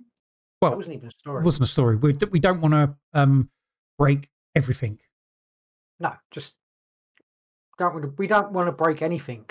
[0.60, 1.40] Well, that wasn't even a story.
[1.42, 1.96] It wasn't a story.
[1.96, 3.50] We, we don't want to um,
[3.98, 4.98] break everything.
[5.98, 6.54] No, just
[7.80, 9.46] don't we don't want to break anything.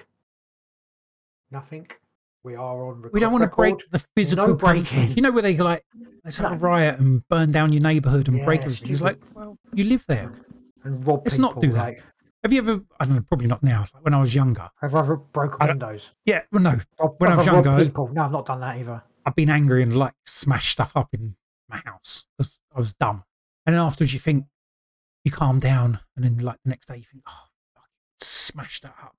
[1.52, 1.88] Nothing.
[2.44, 3.14] We are on record.
[3.14, 5.10] We don't want to break the physical No breaking.
[5.12, 5.84] You know where they like
[6.24, 8.90] let's have a riot and burn down your neighbourhood and break Yeah, everything.
[8.92, 10.32] It's like, well, you live there.
[10.84, 11.54] and rob Let's people.
[11.56, 11.84] not do that.
[11.84, 12.04] Like,
[12.44, 12.82] Have you ever?
[13.00, 13.22] I don't know.
[13.28, 13.88] Probably not now.
[13.94, 14.70] Like when I was younger.
[14.80, 16.12] have I ever broken windows?
[16.26, 16.44] Yeah.
[16.52, 16.78] Well, no.
[17.18, 18.08] When I was younger- people.
[18.14, 19.04] No, I've not done that either.
[19.26, 21.36] I've been angry and like smashed stuff up in
[21.68, 23.24] my house because I was dumb.
[23.66, 24.46] And then afterwards, you think
[25.26, 27.49] you calm down, and then like the next day, you think, oh,
[28.50, 29.16] smashed that up.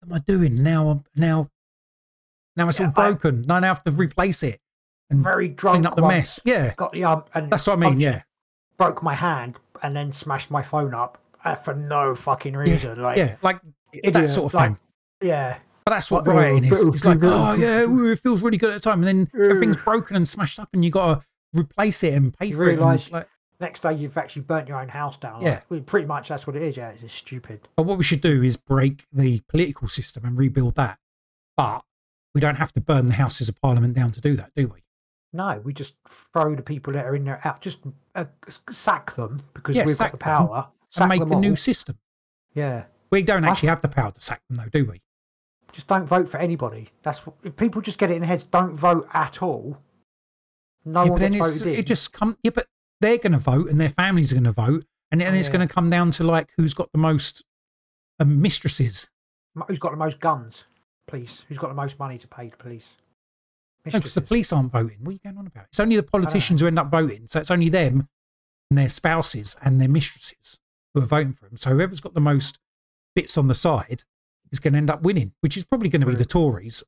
[0.00, 0.88] What am I doing now?
[0.88, 1.48] I'm now,
[2.56, 3.42] now it's Yeah, all I- broken.
[3.42, 4.60] Now I have to replace it
[5.10, 5.76] and Very drunk.
[5.76, 6.40] clean up the once, mess.
[6.44, 8.00] Yeah, Got the um, and that's what I mean.
[8.00, 8.22] Yeah,
[8.78, 13.00] broke my hand and then smashed my phone up uh, for no fucking reason.
[13.00, 13.60] Like yeah, like
[14.02, 14.78] that sort of like, thing.
[15.22, 16.86] Yeah, But that's what Like, oh, rioting is.
[16.86, 20.16] It's like, oh yeah, it feels really good at the time, and then everything's broken
[20.16, 21.26] and smashed up, and you got to
[21.58, 22.70] replace it and pay for it.
[22.70, 23.28] and realise- it's like,
[23.64, 25.42] next day you've actually burnt your own house down.
[25.42, 25.50] Yeah.
[25.50, 26.76] Like, well, pretty much that's what it is.
[26.76, 27.68] Yeah, it's just stupid.
[27.76, 30.98] But what we should do is break the political system and rebuild that.
[31.56, 31.84] But
[32.34, 34.80] we don't have to burn the Houses of Parliament down to do that, do we?
[35.32, 35.96] No, we just
[36.32, 37.60] throw the people that are in there out.
[37.60, 37.80] Just
[38.14, 38.26] uh,
[38.70, 40.68] sack them because Yeah, we've sack got the them power.
[40.96, 41.98] And make a new system.
[42.54, 45.00] Yeah, We don't actually have the power to sack them, though, do we?
[45.74, 46.88] just don't vote for anybody.
[47.02, 48.44] That's what, if people just get it in their heads.
[48.44, 49.76] Don't vote at all.
[50.84, 51.74] No yeah, one then voted in.
[51.74, 52.36] it just come.
[52.42, 52.66] Yeah, but
[53.04, 55.48] they're going to vote and their families are going to vote, and then Oh, it's
[55.48, 55.54] yeah.
[55.54, 57.44] going to come down to like who's got the most
[58.20, 59.10] um, mistresses.
[59.68, 60.64] Who's got the most guns?
[61.06, 61.42] Police.
[61.48, 62.94] Who's got the most money to pay the police?
[63.84, 64.96] No, because the police aren't voting.
[65.02, 65.66] What are you going on about?
[65.66, 67.26] It's only the politicians who end up voting.
[67.26, 68.08] So it's only them
[68.70, 70.58] and their spouses and their mistresses
[70.94, 71.58] who are voting for them.
[71.58, 72.58] So whoever's got the most
[73.14, 74.04] bits on the side
[74.50, 76.82] is going to end up winning, which is probably going to be the Tories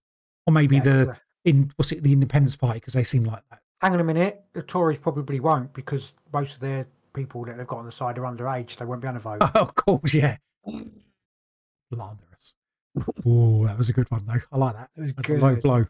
[0.47, 3.61] or maybe Yeah, the in what's it the Independence Party because they seem like that.
[3.81, 4.43] Hang on a minute.
[4.55, 8.19] The Tories probably won't because most of their people that they've got on the side
[8.19, 8.77] are underage.
[8.77, 9.39] They won't be able to vote.
[9.41, 10.37] Oh, of course, yeah.
[11.93, 12.55] Slanderous.
[13.27, 14.41] Oh, that was a good one though.
[14.51, 14.91] I like that.
[14.97, 15.63] It was That's a low good.
[15.63, 15.85] blow.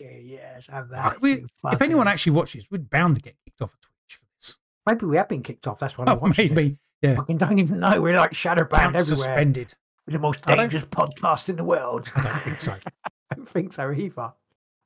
[0.00, 1.20] Okay, yes, have that.
[1.20, 4.58] we- if anyone actually watches, we're bound to get kicked off of Twitch for this.
[4.86, 5.80] maybe we have been kicked off.
[5.80, 6.52] That's why I Oh, watched it.
[6.52, 6.78] maybe.
[7.02, 7.16] Yeah.
[7.16, 8.00] Fucking don't even know.
[8.00, 9.16] We're like shadow banned everywhere.
[9.16, 9.74] suspended.
[10.06, 12.10] We're the most dangerous podcast in the world.
[12.14, 12.72] I don't think so.
[13.04, 14.32] I don't think so either.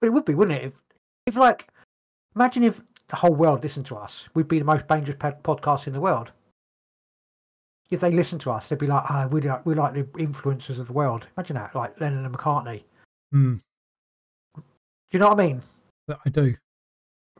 [0.00, 0.64] But it would be, wouldn't it?
[0.66, 0.82] If,
[1.26, 1.68] if like,
[2.36, 5.92] imagine if the whole world listened to us, we'd be the most dangerous podcast in
[5.92, 6.32] the world.
[7.90, 10.78] If they listened to us, they'd be like, "Ah, we're like, we're like the influencers
[10.78, 12.84] of the world." Imagine that, like Lennon and McCartney.
[13.30, 13.56] Hmm,
[14.56, 14.62] Do
[15.12, 15.62] you know what I mean?
[16.24, 16.54] I do.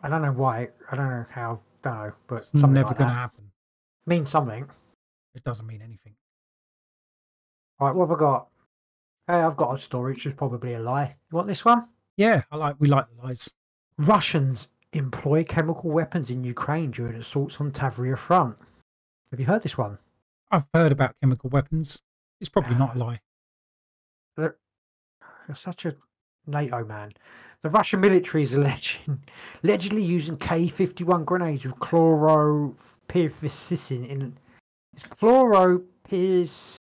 [0.03, 0.69] I don't know why.
[0.91, 1.61] I don't know how.
[1.83, 3.51] Don't know, but It's something never like going to happen.
[4.07, 4.69] means something.
[5.35, 6.15] It doesn't mean anything.
[7.79, 8.49] All right, what have I got?
[9.27, 10.13] Hey, I've got a story.
[10.13, 11.17] which is probably a lie.
[11.31, 11.89] You want this one?
[12.17, 12.77] Yeah, I like.
[12.79, 13.51] We like the lies.
[13.99, 18.57] Russians employ chemical weapons in Ukraine during assaults on Tavria front.
[19.31, 19.99] Have you heard this one?
[20.51, 22.01] I've heard about chemical weapons.
[22.41, 23.05] It's probably not a ah.
[23.05, 23.21] lie.
[24.37, 24.57] They're,
[25.47, 25.97] they're such a
[26.47, 27.13] NATO man.
[27.63, 29.25] The Russian military is alleging,
[29.63, 34.37] allegedly using K-51 grenades with chloropyrifocin in
[35.21, 36.77] chloropyrifocin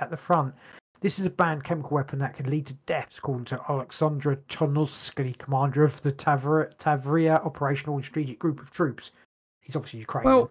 [0.00, 0.54] at the front.
[1.04, 5.36] This is a banned chemical weapon that can lead to deaths, according to Alexandra Chonovsky,
[5.36, 9.12] commander of the Tavria, Tavria Operational and Strategic Group of Troops.
[9.60, 10.34] He's obviously Ukrainian.
[10.34, 10.50] Well,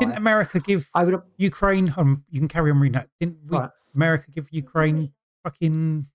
[0.00, 0.16] Didn't.
[0.16, 1.94] America give I would Ukraine?
[1.96, 3.08] Um, you can carry on reading that.
[3.20, 3.70] Didn't we, Right.
[3.94, 5.12] America give Ukraine
[5.44, 6.06] fucking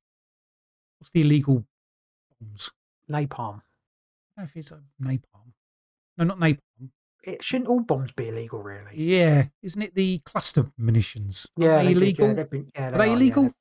[0.99, 1.63] what's the illegal
[2.41, 2.69] bombs?
[3.09, 3.61] napalm.
[4.35, 5.53] I don't know if it's a napalm.
[6.17, 6.89] No, not napalm.
[7.23, 8.91] It shouldn't all bombs be illegal, really.
[8.93, 11.47] Yeah, isn't it the cluster munitions?
[11.55, 12.27] Yeah, they they illegal?
[12.35, 13.43] Yeah, been, yeah, Are they yeah, illegal?
[13.43, 13.53] they're-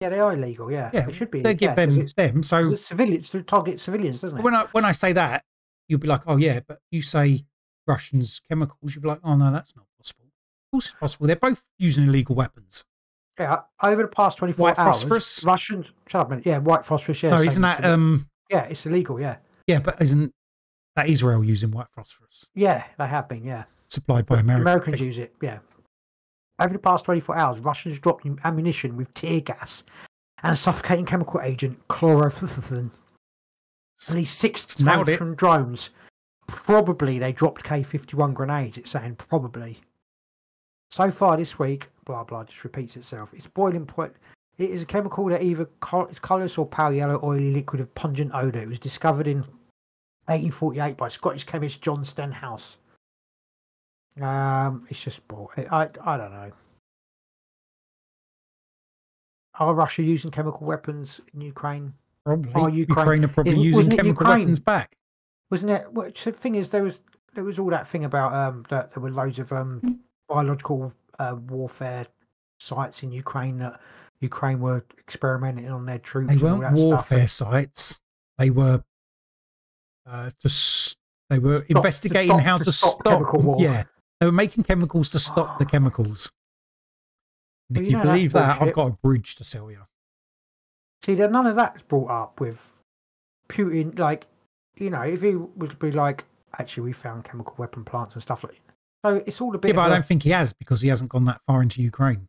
[0.00, 0.72] Yeah, they are illegal.
[0.72, 1.42] Yeah, Yeah, they should be.
[1.42, 2.42] they give yeah, them them.
[2.42, 4.42] So civilians to target civilians, doesn't it?
[4.42, 5.44] when I when I say that,
[5.88, 7.44] you'll be like, oh yeah, but you say
[7.86, 10.24] Russians chemicals, you'll be like, oh no, that's not possible.
[10.24, 11.26] Of course, it's possible.
[11.26, 12.84] They're both using illegal weapons.
[13.38, 15.44] yeah, over the past twenty four hours, phosphorus?
[15.44, 15.92] Russians.
[16.08, 16.46] Shut up, minute.
[16.46, 17.22] Yeah, white phosphorus.
[17.22, 18.26] Yeah, no, isn't that um?
[18.48, 19.20] Yeah, it's illegal.
[19.20, 20.32] Yeah, Yeah, but isn't
[21.00, 23.44] that Israel using white phosphorus yeah, they have been.
[23.44, 24.62] Yeah, supplied by America?
[24.62, 25.34] Americans use it.
[25.40, 25.58] Yeah.
[26.58, 29.82] Over the past 24 hours, Russians dropped ammunition with tear gas
[30.42, 32.90] and a suffocating chemical agent, chlorofluorine.
[34.08, 35.16] At least six it.
[35.16, 35.90] from drones.
[36.46, 39.78] Probably they dropped K 51 grenades, it's saying probably.
[40.90, 43.32] So far this week, blah blah, just repeats itself.
[43.32, 44.12] It's boiling point.
[44.58, 47.94] It is a chemical that either col- is colourless or pale yellow, oily liquid of
[47.94, 48.60] pungent odour.
[48.60, 49.44] It was discovered in
[50.30, 52.76] 1848 by Scottish chemist John Stenhouse.
[54.20, 55.50] Um, it's just bull.
[55.56, 56.52] I, I don't know.
[59.58, 61.94] Are Russia using chemical weapons in Ukraine?
[62.24, 62.52] Probably.
[62.54, 64.38] Oh, Ukraine, Ukraine- are probably it- using chemical Ukraine?
[64.40, 64.96] weapons back.
[65.50, 65.92] wasn't it?
[65.92, 67.00] Well, the thing is, there was
[67.34, 71.36] there was all that thing about um that there were loads of um biological uh,
[71.48, 72.06] warfare
[72.58, 73.80] sites in Ukraine that
[74.20, 76.30] Ukraine were experimenting on their troops.
[76.32, 76.84] They weren't that stuff.
[76.84, 78.00] warfare sites.
[78.38, 78.82] They were
[80.10, 80.96] uh, to s-
[81.28, 83.04] they were to investigating stop- how to to, stop stop.
[83.04, 83.56] chemical war.
[83.60, 83.84] Yeah,
[84.18, 86.30] they were making chemicals to stop the chemicals.
[87.68, 89.82] And Well, if you you know believe that, I've got a bridge to sell you.
[91.04, 92.76] See, that none of that's brought up with
[93.48, 93.98] Putin.
[93.98, 94.26] Like,
[94.76, 96.24] you know, if he would be like,
[96.58, 98.60] actually, we found chemical weapon plants and stuff like.
[99.04, 99.68] So it's all a bit.
[99.68, 101.80] Yeah, but I a- don't think he has because he hasn't gone that far into
[101.80, 102.26] Ukraine.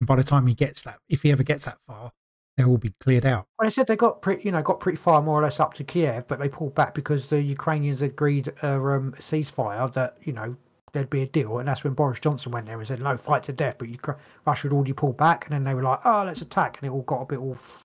[0.00, 2.12] And by the time he gets that, if he ever gets that far,
[2.58, 3.46] they'll all be cleared out.
[3.58, 5.74] Well, they said they got pretty, you know, got pretty far more or less up
[5.74, 10.32] to Kiev, but they pulled back because the Ukrainians agreed a um, ceasefire that you
[10.32, 10.56] know
[10.92, 13.44] there'd be a deal, and that's when Boris Johnson went there and said no, fight
[13.44, 13.76] to death.
[13.78, 16.78] But Ukra- Russia had already pulled back, and then they were like, oh, let's attack,
[16.82, 17.82] and it all got a bit off.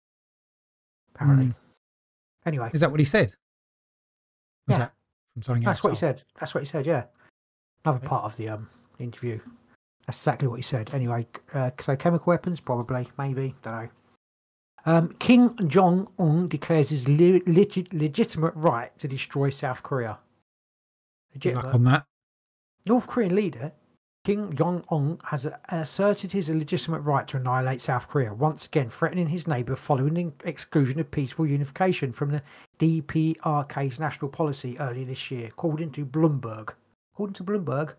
[1.15, 1.45] Apparently.
[1.45, 1.55] Mm.
[2.45, 3.35] Anyway, Is that what he said?
[4.67, 4.77] Was Yeah.
[4.79, 4.93] that
[5.33, 5.77] from something else?
[5.77, 6.23] that's what he said.
[6.39, 6.85] That's what he said.
[6.85, 7.03] Yeah,
[7.85, 8.69] another part of the um
[8.99, 9.39] interview.
[10.07, 10.93] That's exactly what he said.
[10.93, 13.89] Anyway, uh, so chemical weapons, probably, maybe, don't know.
[14.85, 20.17] Um, King Jong Un declares his le- legit- legitimate right to destroy South Korea.
[21.39, 21.75] Good luck Legitimate.
[21.75, 22.05] on that.
[22.85, 23.71] North Korean leader
[24.25, 29.27] Kim Jong Un has asserted his legitimate right to annihilate South Korea, once again threatening
[29.27, 32.41] his neighbour following the exclusion of peaceful unification from the
[32.79, 36.73] DPRK's national policy earlier this year, according to Bloomberg.
[37.13, 37.95] According to Bloomberg,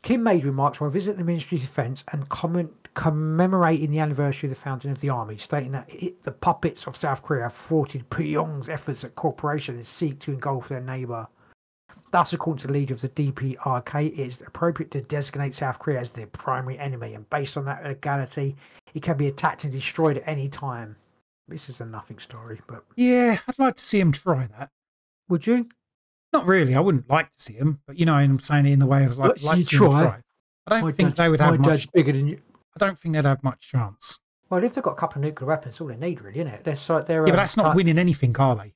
[0.00, 4.54] Kim made remarks while visiting the Ministry of Defence and comment, commemorating the anniversary of
[4.54, 8.08] the founding of the army, stating that it, the puppets of South Korea have thwarted
[8.10, 11.26] Pyongyang's efforts at cooperation and seek to engulf their neighbour.
[12.10, 16.00] Thus, according to the leader of the DPRK, it is appropriate to designate South Korea
[16.00, 18.54] as their primary enemy, and based on that legality,
[18.94, 20.94] it can be attacked and destroyed at any time.
[21.48, 24.70] This is a nothing story, but Yeah, I'd like to see him try that.
[25.28, 25.68] would you?
[26.34, 26.74] Not really.
[26.74, 29.04] I wouldn't like to see him, but you know, I'm saying it in the way
[29.04, 29.88] of like, Let's like to try.
[29.90, 30.18] try.
[30.66, 31.68] I don't My think they would my have much.
[31.68, 32.40] dad's bigger than you.
[32.74, 34.18] I don't think they'd have much chance.
[34.50, 36.64] Well, if they've got a couple of nuclear weapons, all they need, really, isn't it?
[36.64, 37.26] They're so they're.
[37.26, 38.74] Yeah, but that's not uh, winning anything, are they?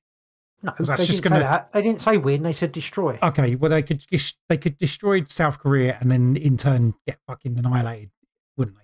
[0.63, 1.73] No, 'cause they that's just didn't say gonna- that.
[1.73, 2.43] They didn't say win.
[2.43, 3.19] They said destroy.
[3.23, 4.05] Okay, well they could
[4.49, 8.11] they could destroy South Korea and then in turn get fucking annihilated,
[8.57, 8.83] wouldn't they?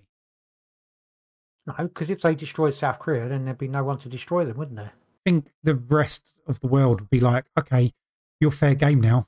[1.65, 4.57] No, because if they destroyed South Korea, then there'd be no one to destroy them,
[4.57, 4.91] wouldn't there?
[5.25, 7.91] I think the rest of the world would be like, okay,
[8.39, 9.27] you're fair game now.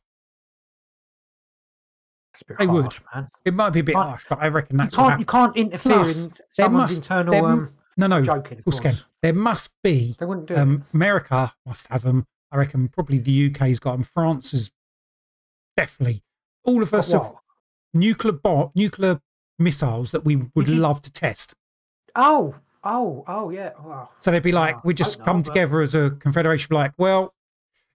[2.35, 2.83] That's a bit They would.
[2.83, 3.29] harsh, man.
[3.45, 5.55] It might be a bit Can't- harsh, but I reckon that's what can't, you can't
[5.55, 8.59] interfere Plus, in someone's must- internal there um, No, no, joking.
[8.59, 9.03] Of course, course.
[9.21, 10.15] There must be.
[10.19, 10.85] They wouldn't do Um.
[10.93, 12.25] America must have them.
[12.51, 14.03] I reckon probably the UK's got them.
[14.03, 14.69] France is
[15.77, 16.23] definitely.
[16.63, 17.33] All of us have
[17.93, 19.21] nuclear bomb, nuclear
[19.57, 21.55] missiles that we would did- love to test.
[22.15, 23.71] Oh, oh, oh, yeah.
[23.81, 24.09] Wow.
[24.19, 26.91] So they'd be like, Ah, we just come know, but- together as a confederation, like,
[26.97, 27.33] well,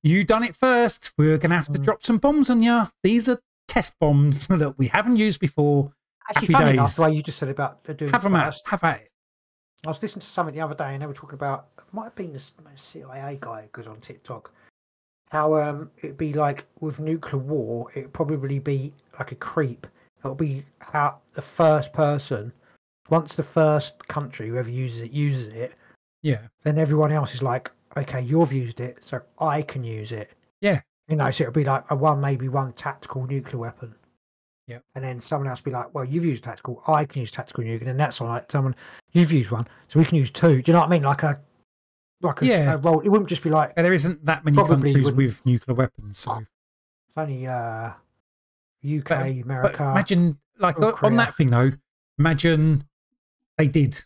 [0.03, 1.13] you done it first.
[1.19, 1.85] We're going to have to Mm.
[1.85, 2.89] drop some bombs on you.
[3.03, 3.39] These are
[3.71, 5.93] test bombs that we haven't used before.
[6.29, 8.85] Actually, funny enough, the way you just said about uh, doing Have them first, have
[8.85, 9.11] at it.
[9.85, 12.05] I was listening to something the other day, and they were talking about it might
[12.05, 12.41] have been the
[12.77, 14.53] CIA guy who goes on TikTok.
[15.31, 19.87] How um it'd be like with nuclear war, it'd probably be like a creep.
[20.19, 22.53] It'll be how the first person,
[23.09, 25.75] once the first country whoever uses it uses it,
[26.23, 26.49] Yeah.
[26.63, 30.33] then everyone else is like, okay, you've used it, so I can use it.
[30.61, 30.83] Yeah.
[31.11, 33.95] You know, so it'll be like a one, maybe one tactical nuclear weapon.
[34.69, 34.79] Yeah.
[34.95, 37.79] And then someone else be like, well, you've used tactical, I can use tactical nuke.
[37.81, 38.77] And then that's like someone,
[39.13, 40.63] you've used one, so we can use two.
[40.63, 41.03] Do you know what I mean?
[41.03, 41.41] Like a,
[42.23, 42.75] like a, Yeah.
[42.75, 43.01] a roll.
[43.01, 46.19] It wouldn't just be like, Yeah, There isn't that many countries wouldn't- with nuclear weapons.
[46.21, 47.91] So it's only uh,
[48.85, 49.83] UK, But- but America.
[49.91, 50.95] imagine, like, Korea.
[51.03, 51.73] on that thing though,
[52.21, 52.85] imagine
[53.59, 54.03] they did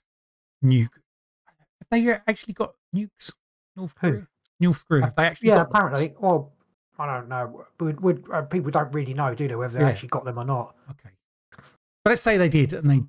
[0.65, 0.89] nuke.
[1.47, 3.33] Have they actually got nukes?
[3.77, 4.11] North Who?
[4.11, 4.29] Korea?
[4.61, 5.03] North Korea.
[5.05, 6.15] Have they actually yeah, apparently.
[6.19, 6.53] Well,
[6.99, 7.65] I don't know.
[7.81, 9.91] Would, would, uh, people don't really know, do they, whether they Yeah.
[9.91, 10.77] actually got them or not?
[10.91, 11.11] Okay.
[12.05, 13.03] But let's say they did and they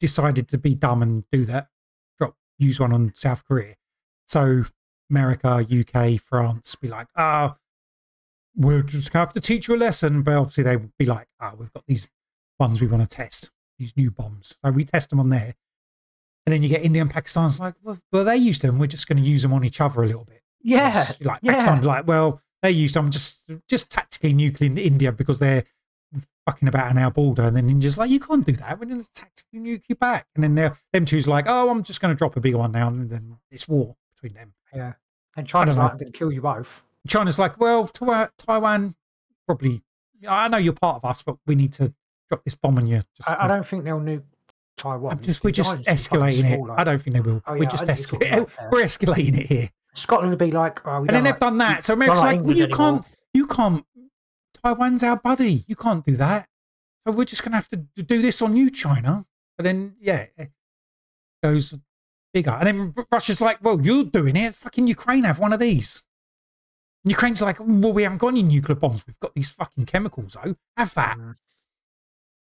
[0.00, 1.68] decided to be dumb and do that,
[2.18, 3.74] drop, use one on South Korea.
[4.26, 4.64] So
[5.10, 7.56] America, UK, France be like, ah,
[8.56, 10.22] we're just going to have to teach you a lesson.
[10.22, 12.08] But obviously they would be like, ah, we've got these
[12.58, 14.56] ones we want to test, these new bombs.
[14.64, 15.54] So we test them on there.
[16.46, 17.50] And then you get India and Pakistan.
[17.50, 18.78] It's like, well, well, they used them.
[18.78, 20.42] We're just going to use them on each other a little bit.
[20.62, 20.94] Yeah.
[21.20, 21.80] Like yeah.
[21.82, 25.64] Like, well, they used them just just tactically nuclear India because they're
[26.46, 27.42] fucking about on our border.
[27.42, 28.78] And then India's like, you can't do that.
[28.78, 30.26] We're going to tactically nuke you back.
[30.34, 32.72] And then they're, them two's like, oh, I'm just going to drop a bigger one
[32.72, 32.88] now.
[32.88, 34.54] And then it's war between them.
[34.74, 34.92] Yeah.
[35.36, 36.82] And China's like, I'm going to kill you both.
[37.08, 38.94] China's like, well, Taiwan, Taiwan
[39.46, 39.82] probably,
[40.26, 41.92] I know you're part of us, but we need to
[42.28, 43.02] drop this bomb on you.
[43.16, 44.22] Just I, I don't think they'll nuke
[44.76, 45.12] Taiwan.
[45.12, 46.74] I'm just, we're just Taiwan's too fucking escalating it.
[46.76, 47.42] I don't think they will.
[47.46, 48.70] Oh, we're just I think you're talking escalating.
[48.70, 49.70] We're escalating it here.
[49.96, 51.84] Scotland would be like, oh, we and then they've like- done that.
[51.84, 52.76] So America's like well, you anymore.
[52.76, 53.84] can't, you can't.
[54.62, 55.64] Taiwan's our buddy.
[55.66, 56.48] You can't do that.
[57.06, 59.26] So we're just going to have to do this on you, China.
[59.56, 60.50] But then, yeah, it
[61.42, 61.74] goes
[62.34, 62.50] bigger.
[62.50, 64.54] And then Russia's like, well, you're doing it.
[64.56, 66.04] Fucking Ukraine have one of these.
[67.04, 69.04] And Ukraine's like, well, we haven't got any nuclear bombs.
[69.06, 70.56] We've got these fucking chemicals, though.
[70.76, 71.16] Have that.
[71.16, 71.36] Mm.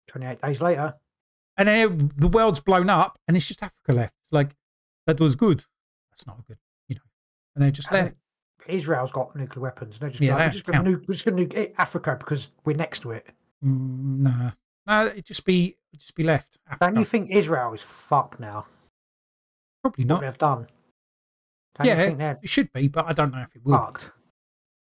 [0.08, 0.94] 28 days later.
[1.58, 4.14] And then the world's blown up and it's just Africa left.
[4.24, 4.56] It's like,
[5.08, 5.66] that was good.
[6.12, 6.58] That's not a good.
[7.56, 8.16] And they're just there.
[8.68, 9.98] Israel's got nuclear weapons.
[10.00, 12.16] They're just, Yeah, like, we're just going to nuke, we're just going to nuke Africa
[12.20, 13.28] because we're next to it.
[13.66, 14.52] Mm, nah.
[14.88, 16.58] No, it'd just be, it'd just be left.
[16.80, 18.66] Don't you think Israel is fucked now?
[19.84, 20.22] Probably not.
[20.22, 20.68] they've done?
[21.78, 23.74] Don't Yeah, it should be, but I don't know if it will.
[23.74, 23.78] be.
[23.78, 24.12] fucked?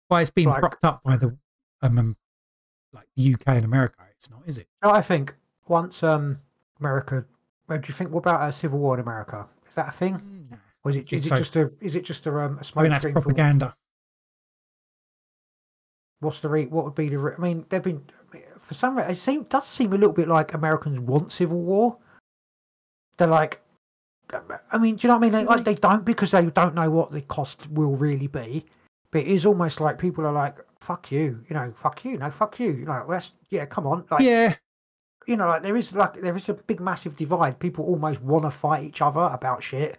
[0.09, 1.37] Well, it's being Like- propped up by the,
[1.83, 2.17] um, um,
[2.93, 3.99] like the UK and America.
[4.13, 4.69] It's not, is it?
[4.83, 5.35] No, I think
[5.67, 6.39] once um
[6.81, 7.25] America,
[7.67, 8.11] where do you think?
[8.11, 9.47] What about a civil war in America?
[9.69, 10.15] Is that a thing?
[10.53, 10.59] Mm.
[10.87, 11.37] Or is it, it so.
[11.37, 13.75] just a is it just a um a I smoke mean, that's screen for propaganda.
[16.21, 18.05] what's the re, what would be the re, I mean they've been
[18.63, 21.99] for some reason it seem does seem a little bit like Americans want civil war.
[23.17, 23.61] They're like,
[24.71, 25.33] I mean, do you know what I mean?
[25.33, 28.65] They, like, they don't because they don't know what the cost will really be.
[29.11, 32.31] But it is almost like people are like, "Fuck you," you know, "Fuck you," no,
[32.31, 33.05] "Fuck you," you know.
[33.09, 34.55] Let's yeah, come on, like yeah.
[35.27, 37.59] you know, like there is like there is a big massive divide.
[37.59, 39.99] People almost want to fight each other about shit.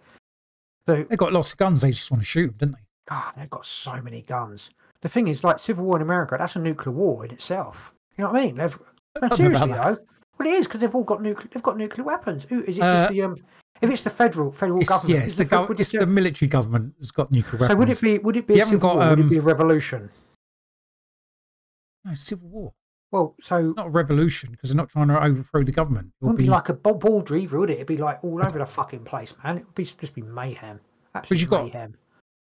[0.88, 1.82] So They got lots of guns.
[1.82, 3.14] They just want to shoot them, didn't they?
[3.14, 4.70] God, they've got so many guns.
[5.02, 7.92] The thing is, like civil war in America, that's a nuclear war in itself.
[8.16, 8.56] You know what I mean?
[8.56, 8.78] They've
[9.20, 9.98] no, seriously though.
[10.38, 11.48] Well, it is because they've all got nuclear.
[11.52, 12.46] They've got nuclear weapons.
[12.48, 12.82] Who is it?
[12.82, 13.36] Uh, just the um?
[13.82, 16.48] If it's the federal federal It's, government, yeah, it's the, gov- it's it the military
[16.48, 17.70] government that's got nuclear weapons.
[17.70, 18.18] So would it be?
[18.18, 19.10] Would it be You a haven't civil got, war?
[19.10, 20.10] would it um, be a revolution?
[22.04, 22.72] No, civil war.
[23.10, 26.12] Well, so Not a revolution because they're not trying to overthrow the government.
[26.20, 27.74] it wouldn't be, be like a bo- border either, would it?
[27.74, 29.56] It'd be like all over the fucking place, man.
[29.58, 30.80] It would be just be mayhem.
[31.14, 31.94] Absolute you've got- mayhem.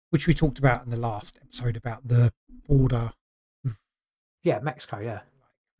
[0.10, 2.34] which we talked about in the last episode about the
[2.68, 3.12] border,
[4.44, 5.00] Yeah, Mexico.
[5.00, 5.22] Yeah.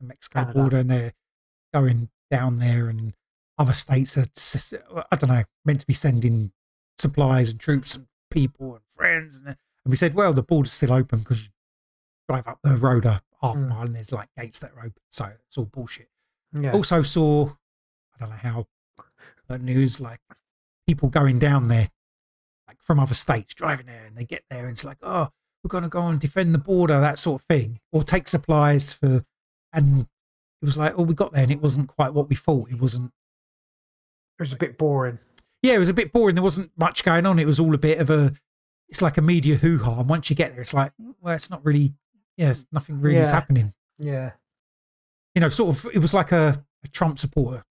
[0.00, 0.58] the Mexico Canada.
[0.58, 1.12] border, and they're
[1.74, 3.14] going down there, and
[3.58, 6.52] other states are, I don't know, meant to be sending
[6.96, 9.56] supplies and troops and people and friends, and, and
[9.86, 11.50] we said, well, the border's still open because
[12.30, 13.68] drive up the road a half Mm.
[13.68, 16.08] mile and there's like gates that are open, so it's all bullshit.
[16.52, 16.72] Yeah.
[16.72, 17.48] Also saw,
[18.14, 18.66] I don't know how,
[19.48, 20.20] the news like
[20.86, 21.88] people going down there,
[22.68, 25.30] like from other states, driving there, and they get there and it's like, oh,
[25.64, 28.92] we're going to go and defend the border, that sort of thing, or take supplies
[28.92, 29.24] for,
[29.72, 32.70] and it was like, oh, we got there and it wasn't quite what we thought.
[32.70, 33.12] It wasn't.
[34.38, 35.18] It was a bit boring.
[35.62, 36.34] Yeah, it was a bit boring.
[36.36, 37.38] There wasn't much going on.
[37.38, 38.32] It was all a bit of a.
[38.88, 41.50] It's like a media hoo ha, and once you get there, it's like, well, it's
[41.50, 41.94] not really.
[42.40, 43.74] Yes, nothing really is happening.
[43.98, 44.30] Yeah.
[45.34, 47.64] you know, sort of, it was like a, a Trump supporter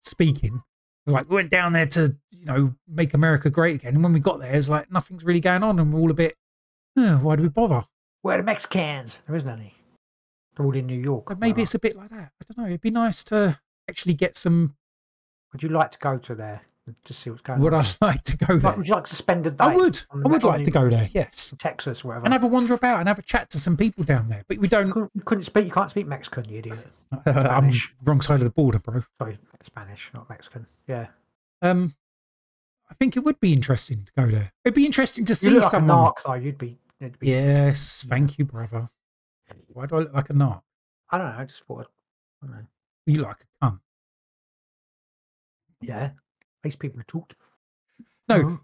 [0.00, 0.62] speaking.
[1.06, 3.94] Like, we went down there to, you know, make America great again.
[3.94, 5.78] And when we got there, it's like nothing's really going on.
[5.78, 6.36] And we're all a bit,
[6.96, 7.84] oh, why do we bother?
[8.22, 9.18] Where are the Mexicans?
[9.26, 9.74] There isn't any.
[10.56, 11.26] They're all in New York.
[11.26, 12.32] But maybe it's a bit like that.
[12.40, 12.66] I don't know.
[12.66, 14.76] It'd be nice to actually get some.
[15.52, 16.62] Would you like to go to there?
[17.06, 17.84] Just see what's going Would on.
[17.84, 18.76] Would I like to go Like, there?
[18.76, 19.56] would you like to spend a day?
[19.64, 20.02] I would.
[20.12, 21.08] I would like to go there.
[21.12, 22.24] Yes, Texas, or whatever.
[22.26, 24.44] and have a wander about and have a chat to some people down there.
[24.48, 24.90] But we don't.
[24.90, 25.64] couldn't, you couldn't speak.
[25.64, 26.86] You can't speak Mexican, you idiot.
[27.26, 27.70] I'm
[28.04, 29.02] wrong side of the border, bro.
[29.18, 30.66] Sorry, Spanish, not Mexican.
[30.86, 31.06] Yeah.
[31.62, 31.94] Um,
[32.90, 34.52] I think it would be interesting to go there.
[34.64, 35.98] It'd be interesting to You see look like someone.
[35.98, 36.34] a narc, though.
[36.34, 36.78] You'd be.
[37.00, 38.88] You'd be Yes, thank you, brother.
[39.68, 40.60] Why do I look like a narc?
[41.10, 41.38] I don't know.
[41.38, 41.86] I just thought.
[42.42, 42.66] I don't know.
[43.06, 43.80] You like a cunt.
[45.80, 46.10] Yeah.
[46.64, 47.36] These people are talked.
[48.28, 48.60] No, Mhm.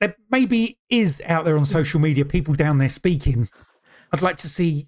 [0.00, 3.48] there maybe is out there on social media people down there speaking.
[4.12, 4.86] I'd like to see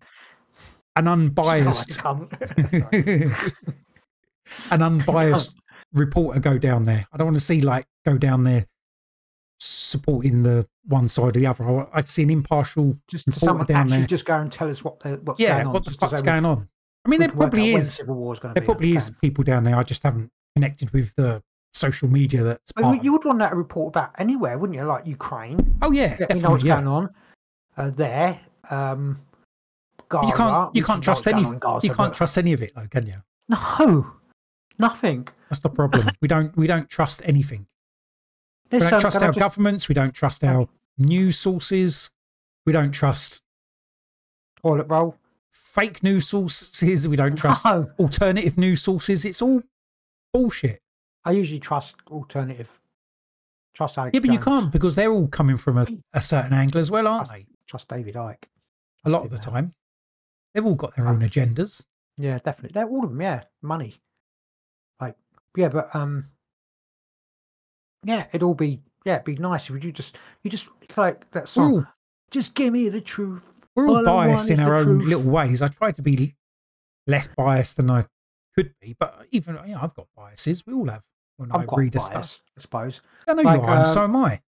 [0.96, 3.52] an unbiased, Smell like a cunt.
[4.70, 5.54] an unbiased
[5.92, 7.06] reporter go down there.
[7.12, 8.66] I don't want to see like go down there
[9.58, 11.86] supporting the one side or the other.
[11.94, 12.98] I'd see an impartial.
[13.08, 14.06] just reporter someone down there.
[14.06, 15.72] just go and tell us what the, what's Yeah, going on.
[15.74, 16.68] what the fuck's going on?
[17.04, 17.72] I mean, there probably is.
[17.74, 17.94] when is.
[17.94, 19.76] Civil War's going to There probably is people down there.
[19.76, 23.04] I just haven't connected with the social media that's But part.
[23.04, 24.84] you- would want that report about anywhere, wouldn't you?
[24.84, 25.76] Like Ukraine.
[25.82, 26.64] Oh yeah, Let me know what's.
[26.64, 26.76] Yeah.
[26.76, 27.14] going on
[27.76, 28.40] uh, there.
[28.70, 29.20] Um,
[30.08, 30.26] Gaza.
[30.28, 30.76] You can't.
[30.76, 31.34] You can't trust any.
[31.42, 33.14] going on in Gaza, You can't but- trust any of it, though, can you?
[33.48, 34.12] No,
[34.78, 35.28] nothing.
[35.48, 36.08] That's the problem.
[36.20, 36.56] we don't.
[36.56, 37.66] We don't trust anything.
[38.72, 39.88] We don't trust can our just- governments.
[39.88, 40.68] We don't trust our
[40.98, 42.10] news sources.
[42.66, 43.42] We don't trust
[44.62, 45.16] toilet roll.
[45.50, 47.08] fake news sources.
[47.08, 47.90] We don't trust No.
[47.98, 49.24] alternative news sources.
[49.24, 49.62] It's all
[50.32, 50.80] bullshit.
[51.24, 52.80] I usually trust alternative.
[53.74, 54.14] Trust Alex.
[54.14, 57.06] Yeah, but you can't because they're all coming from a, a certain angle as well,
[57.06, 57.46] aren't they?
[57.66, 58.44] trust David Icke.
[59.04, 59.74] A lot of the time,
[60.52, 61.86] they've all got their own agendas.
[62.18, 62.72] Yeah, definitely.
[62.74, 63.20] They're all of them.
[63.20, 63.94] Yeah, money.
[65.00, 65.14] Like,
[65.56, 66.26] yeah, but um,
[68.04, 71.30] yeah, it'd all be yeah, it'd be nice if you just you just it's like
[71.30, 71.72] that song.
[71.74, 71.86] all,
[72.30, 73.48] Just give me the truth.
[73.76, 75.04] we're all All biased in our own truth.
[75.08, 75.62] little ways.
[75.62, 76.34] I try to be
[77.06, 78.04] less biased than I
[78.56, 80.66] could be, but even you know, I've got biases.
[80.66, 81.04] We all have
[81.40, 82.40] when I'm I quite read biased, stuff.
[82.56, 83.00] I suppose.
[83.26, 84.40] I know Like, you are, and so um, am I.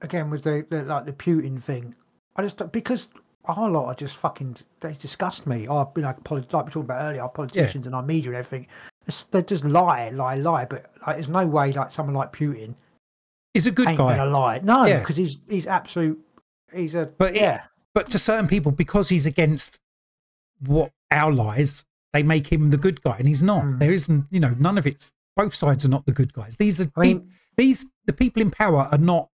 [0.00, 1.94] Again, with the, the like the Putin thing,
[2.36, 3.08] I just because
[3.46, 5.66] our lot are just fucking they disgust me.
[5.66, 8.36] Our you know, poli- like we talked about earlier, our politicians and our media and
[8.36, 8.66] everything.
[9.30, 10.64] They just lie, lie, lie.
[10.66, 12.74] But like, there's no way like someone like Putin
[13.54, 14.16] is a good ain't guy.
[14.16, 14.60] gonna lie.
[14.62, 15.00] No, Yeah.
[15.00, 16.18] because he's he's absolute.
[16.72, 17.62] He's a But it- yeah.
[17.94, 19.80] but to certain people, because he's against
[20.60, 23.64] what our lies, they make him the good guy, and he's not.
[23.64, 23.78] Mm.
[23.80, 25.10] There isn't, you know, none of it's.
[25.38, 26.56] Both sides are not the good guys.
[26.56, 29.30] These are I mean- peop- these the people in power are not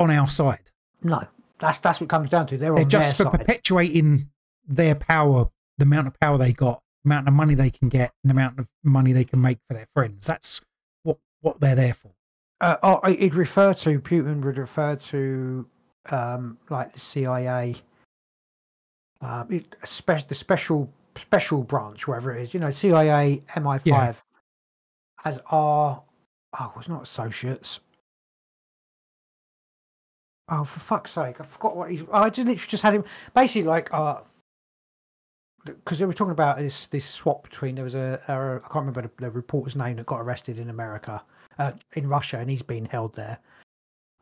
[0.00, 0.70] on our side.
[1.02, 1.26] No,
[1.58, 2.56] that's that's what it comes down to.
[2.58, 3.32] They're, They're just for side.
[3.32, 4.30] perpetuating
[4.66, 8.12] their power, the amount of power they got, the amount of money they can get,
[8.24, 10.26] and the amount of money they can make for their friends.
[10.26, 10.60] That's
[11.02, 12.12] what what they're there for.
[12.60, 15.66] Uh, oh, it'd refer to Putin would refer to
[16.10, 17.76] um, like the CIA,
[19.20, 22.54] um, it, spe- the special special branch, whatever it is.
[22.54, 24.12] You know, CIA, MI5, Yeah.
[25.24, 26.02] As our
[26.58, 27.80] oh, it's not associates.
[30.48, 31.40] Oh, for fuck's sake!
[31.40, 32.02] I forgot what he's.
[32.12, 33.04] I just literally just had him
[33.34, 34.20] basically like uh
[35.64, 38.86] because they were talking about this this swap between there was a, a I can't
[38.86, 41.22] remember the, the reporter's name that got arrested in America
[41.58, 43.38] uh, in Russia and he's been held there.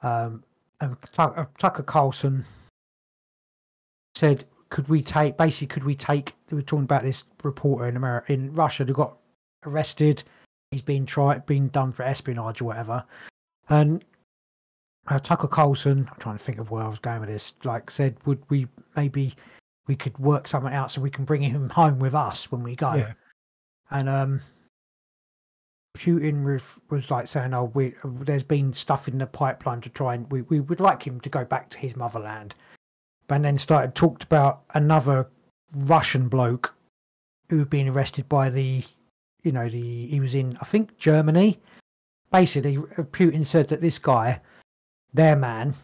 [0.03, 0.44] Um,
[0.80, 2.44] and Tucker, Tucker Carlson
[4.14, 5.68] said, "Could we take basically?
[5.68, 9.16] Could we take?" They were talking about this reporter in America in Russia who got
[9.66, 10.24] arrested.
[10.71, 13.05] He's been tried, been done for espionage or whatever,
[13.68, 14.05] and
[15.09, 16.09] uh, Tucker Carlson.
[16.11, 17.53] I'm trying to think of where I was going with this.
[17.64, 19.35] Like said, would we maybe
[19.87, 22.77] we could work something out so we can bring him home with us when we
[22.77, 22.95] go?
[22.95, 23.12] Yeah.
[23.91, 24.41] and um
[25.99, 26.45] Putin
[26.89, 30.43] was like saying, "Oh, we, there's been stuff in the pipeline to try and we,
[30.43, 32.55] we would like him to go back to his motherland,"
[33.29, 35.29] and then started talked about another
[35.75, 36.75] Russian bloke
[37.49, 38.85] who had been arrested by the,
[39.43, 41.59] you know, the he was in I think Germany.
[42.32, 44.41] Basically, uh, Putin said that this guy,
[45.12, 45.74] their man,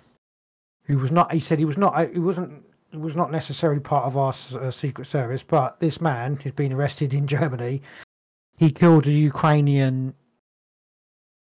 [0.84, 2.62] who was not, he said he was not, he wasn't.
[2.92, 6.72] He was not necessarily part of our uh, secret service, but this man who's been
[6.72, 7.82] arrested in Germany
[8.56, 10.14] he killed a Ukrainian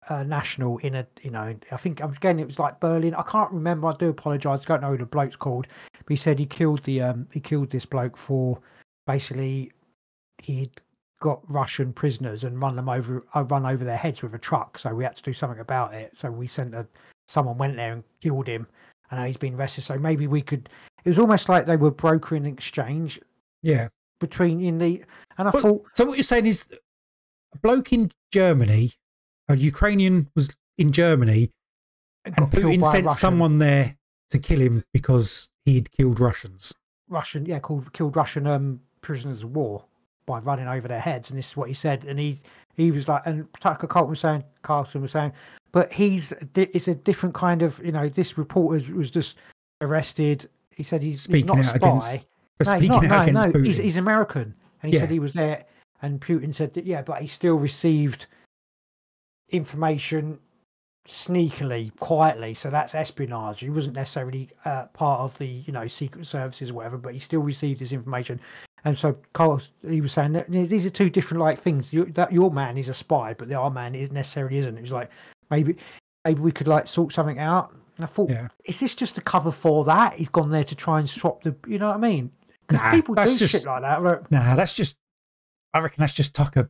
[0.09, 3.13] uh, national in a, you know, I think again it was like Berlin.
[3.13, 3.87] I can't remember.
[3.87, 4.61] I do apologise.
[4.61, 7.39] I don't know who the bloke's called, but he said he killed the um he
[7.39, 8.59] killed this bloke for
[9.05, 9.71] basically
[10.41, 10.71] he'd
[11.19, 14.77] got Russian prisoners and run them over uh, run over their heads with a truck.
[14.77, 16.13] So we had to do something about it.
[16.15, 16.85] So we sent a
[17.27, 18.67] someone went there and killed him,
[19.11, 19.83] and he's been arrested.
[19.83, 20.69] So maybe we could.
[21.03, 23.19] It was almost like they were brokering an exchange
[23.61, 23.87] Yeah.
[24.19, 25.03] between in the,
[25.37, 25.85] and I But- thought.
[25.93, 26.67] So what you're saying is
[27.53, 28.91] a bloke in Germany,
[29.47, 31.51] a Ukrainian was in Germany,
[32.25, 33.97] and Putin sent someone there
[34.29, 36.73] to kill him because he'd killed Russians.
[37.09, 39.85] Russian, yeah, called killed Russian um, prisoners of war
[40.27, 42.03] by running over their heads, and this is what he said.
[42.03, 42.39] And he
[42.75, 45.31] he was like, and Tucker Carlson was saying, Carlson was saying,
[45.71, 48.07] but he's it's a different kind of you know.
[48.07, 49.37] This reporter was just
[49.81, 50.47] arrested.
[50.69, 52.25] He said he's, he's Speaking not a out against- spy.
[52.59, 55.33] For No, he's speaking not, no, no, He's, he's American, and he said he was
[55.33, 55.63] there.
[56.01, 58.25] And Putin said that yeah, but he still received
[59.49, 60.39] information
[61.07, 62.53] sneakily, quietly.
[62.53, 63.59] So that's espionage.
[63.61, 67.19] He wasn't necessarily uh, part of the you know secret services or whatever, but he
[67.19, 68.39] still received this information.
[68.85, 71.91] And so Carl, he was saying that these are two different like things.
[71.91, 74.77] You, that your man is a spy, but the our man is necessarily isn't.
[74.77, 75.09] It was like
[75.49, 75.75] maybe
[76.23, 77.71] maybe we could like sort something out.
[77.97, 78.47] And I thought, Yeah.
[78.65, 80.13] is this just a cover for that?
[80.13, 82.31] He's gone there to try and swap the, you know what I mean?
[82.67, 84.03] Because Nah, people do that's shit just- like that.
[84.03, 84.97] Like, Nah, that's just.
[85.73, 86.69] I reckon that's just Tucker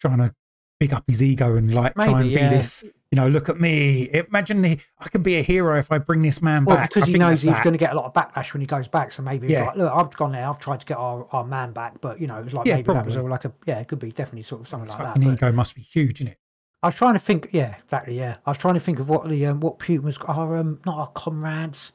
[0.00, 0.34] trying to
[0.80, 2.84] big up his ego and like try Maybe, and be this.
[3.14, 4.10] You know, look at me.
[4.12, 6.90] Imagine the I can be a hero if I bring this man Well, back.
[6.92, 7.62] because I he knows he's that.
[7.62, 9.12] going to get a lot of backlash when he goes back.
[9.12, 9.66] So maybe Yeah.
[9.66, 12.26] like, look, I've gone there, I've tried to get our, our man back, but you
[12.26, 14.10] know, it was like Yeah, maybe that was all like a yeah, it could be
[14.10, 15.22] definitely sort of something His like that.
[15.22, 16.38] but- ego must be huge, isn't it?
[16.82, 18.36] I was trying to think, yeah, exactly, yeah.
[18.46, 20.98] I was trying to think of what the um, what Putin was our um, not
[20.98, 21.92] our comrades,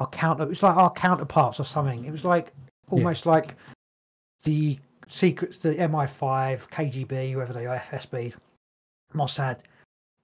[0.00, 0.42] our counter.
[0.42, 2.04] It was like our counterparts or something.
[2.06, 2.52] It was like
[2.90, 3.54] almost like
[4.42, 8.34] the secrets, the MI5, KGB, whoever they are, FSB,
[9.14, 9.58] Mossad.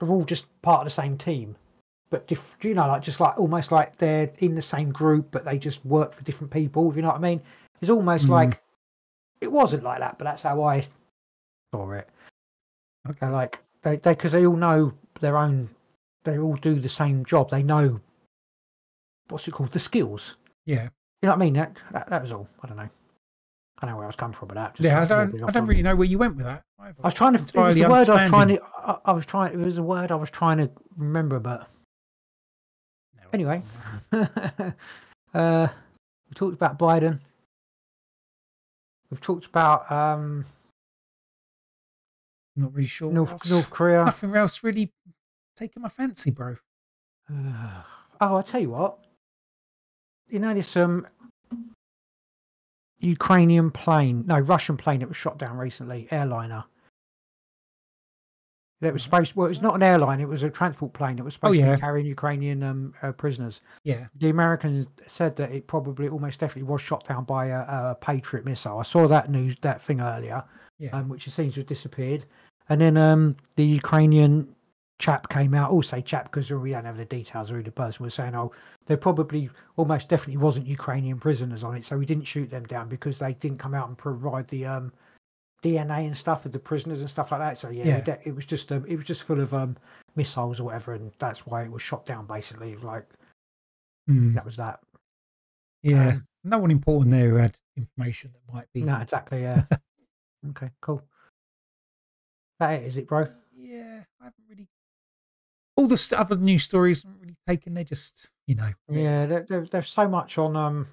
[0.00, 1.56] They're all just part of the same team,
[2.10, 5.30] but diff- do you know, like just like almost like they're in the same group,
[5.30, 6.90] but they just work for different people.
[6.90, 7.40] If you know what I mean?
[7.80, 8.30] It's almost Mm.
[8.30, 8.62] like
[9.40, 10.86] it wasn't like that, but that's how I
[11.74, 12.08] saw it.
[13.08, 13.28] Okay.
[13.28, 15.68] Like they they because they all know their own.
[16.24, 17.50] They all do the same job.
[17.50, 18.00] They know
[19.28, 20.36] what's it called, the skills.
[20.64, 20.88] Yeah.
[21.22, 21.54] You know what I mean?
[21.54, 22.48] That that, that was all.
[22.62, 22.90] I don't know.
[23.78, 24.74] I don't know where I was coming from with that.
[24.74, 25.42] just Yeah, I don't.
[25.44, 26.62] I don't really know where you went with that.
[26.80, 26.96] either.
[27.02, 27.38] I was trying to.
[27.38, 28.62] It was the word I was trying to.
[28.62, 29.52] I, I was trying.
[29.52, 31.68] It was a word I was trying to remember, but
[33.32, 33.62] anyway.
[34.12, 35.68] uh,
[36.28, 37.20] we talked about Biden.
[39.10, 40.46] We've talked about um,
[42.56, 43.12] not really sure.
[43.12, 43.50] North.
[43.50, 44.04] North Korea.
[44.04, 44.92] Nothing else really
[45.54, 46.56] taking my fancy, bro.
[47.30, 47.84] oh,
[48.20, 48.98] I'll tell you what.
[50.28, 51.06] You know this um
[52.98, 56.64] Ukrainian plane, no Russian plane that was shot down recently, airliner.
[58.82, 59.34] That was supposed.
[59.34, 60.20] Well, it's not an airline.
[60.20, 61.74] It was a transport plane that was supposed to yeah.
[61.76, 63.62] be carrying Ukrainian um, uh, prisoners.
[63.84, 64.06] Yeah.
[64.18, 68.44] The Americans said that it probably, almost definitely, was shot down by a, a Patriot
[68.44, 68.78] missile.
[68.78, 70.44] I saw that news, that thing earlier,
[70.78, 70.90] Yeah.
[70.90, 72.26] um, which it seems to have disappeared.
[72.68, 74.54] And then um, the Ukrainian
[74.98, 75.70] chap came out.
[75.70, 78.34] I'll say chap because we don't have the details of who the person was saying.
[78.34, 78.52] Oh,
[78.86, 82.88] there probably almost definitely wasn't Ukrainian prisoners on it, so we didn't shoot them down
[82.88, 84.92] because they didn't come out and provide the um,
[85.62, 87.58] DNA and stuff of the prisoners and stuff like that.
[87.58, 88.00] So yeah, Yeah.
[88.00, 89.76] de- it was just um, it was just full of um,
[90.14, 92.26] missiles or whatever, and that's why it was shot down.
[92.26, 93.06] Basically, it was like
[94.08, 94.78] Mm, that was that.
[95.82, 96.10] yeah.
[96.10, 98.82] um, no one important there who had information that might be.
[98.84, 99.42] No, exactly.
[99.42, 99.64] Yeah.
[100.50, 100.70] okay.
[100.80, 101.02] Cool.
[102.60, 103.26] That it, is it, bro?
[103.52, 104.04] Yeah.
[104.20, 104.68] I haven't really.
[105.76, 107.74] All the st- other news stories haven't really taken.
[107.74, 108.70] They're just, you know.
[108.88, 109.26] Yeah.
[109.26, 110.88] There, there, there's so much on um.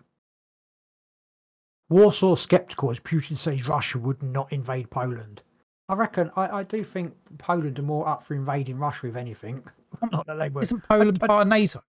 [1.90, 5.44] Warsaw skeptical as Putin says Russia would not invade Poland.
[5.90, 9.64] I reckon I, I do think Poland are more up for invading Russia if anything.
[10.12, 10.64] Not that they would.
[10.64, 11.84] Isn't Poland I- part of NATO?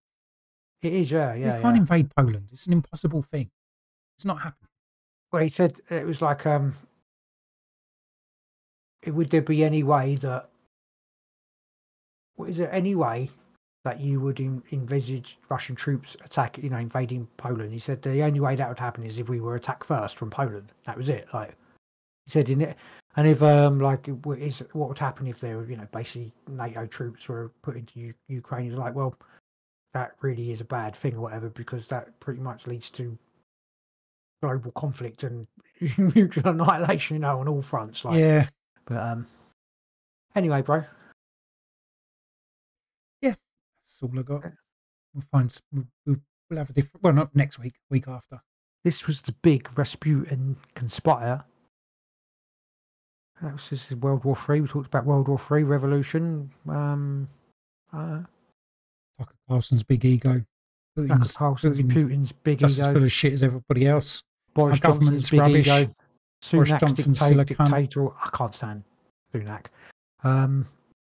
[0.81, 1.35] It is, yeah, yeah.
[1.35, 1.61] you yeah.
[1.61, 2.49] can't invade Poland.
[2.51, 3.49] It's an impossible thing.
[4.17, 4.69] It's not happening.
[5.31, 6.75] Well, he said it was like, um,
[9.01, 10.49] it- would there be any way that,
[12.43, 13.29] is there any way
[13.83, 17.71] that you would en- envisage Russian troops attack, you know, invading Poland?
[17.71, 20.29] He said the only way that would happen is if we were attacked first from
[20.29, 20.71] Poland.
[20.85, 21.27] That was it.
[21.33, 21.55] Like
[22.25, 22.77] he said in it,
[23.15, 26.85] and if um like is what would happen if there were you know basically NATO
[26.85, 28.69] troops were put into U- Ukraine?
[28.69, 29.15] He's like, well,
[29.93, 33.17] that really is a bad thing or whatever because that pretty much leads to
[34.41, 35.47] global conflict and
[35.97, 38.03] mutual annihilation, you know, on all fronts.
[38.03, 38.47] Like, yeah.
[38.85, 39.25] but um,
[40.35, 40.83] anyway, bro,
[43.85, 44.43] That's all I got.
[45.13, 45.55] We'll find.
[45.71, 46.15] We'll, we'll,
[46.49, 47.03] we'll have a different.
[47.03, 47.75] Well, not next week.
[47.89, 48.41] Week after.
[48.83, 51.43] this was the big Rasputin conspire.
[53.41, 54.61] That was this is World War Three.
[54.61, 56.49] We talked about World War Three revolution.
[56.67, 57.27] Um,
[57.93, 58.21] uh,
[59.19, 60.41] Tucker Carlson's big ego.
[60.97, 64.23] Tucker Putin's, Carlson's Putin's Putin's big just as full of shit as everybody else.
[64.53, 65.67] Boris our government's Johnson's big rubbish.
[65.67, 65.93] ego.
[66.51, 67.69] Boris Sunak's Johnson's dicta- still a cunt.
[67.69, 68.09] dictator.
[68.15, 68.83] I can't stand
[69.33, 69.65] Sunak.
[70.23, 70.65] Um,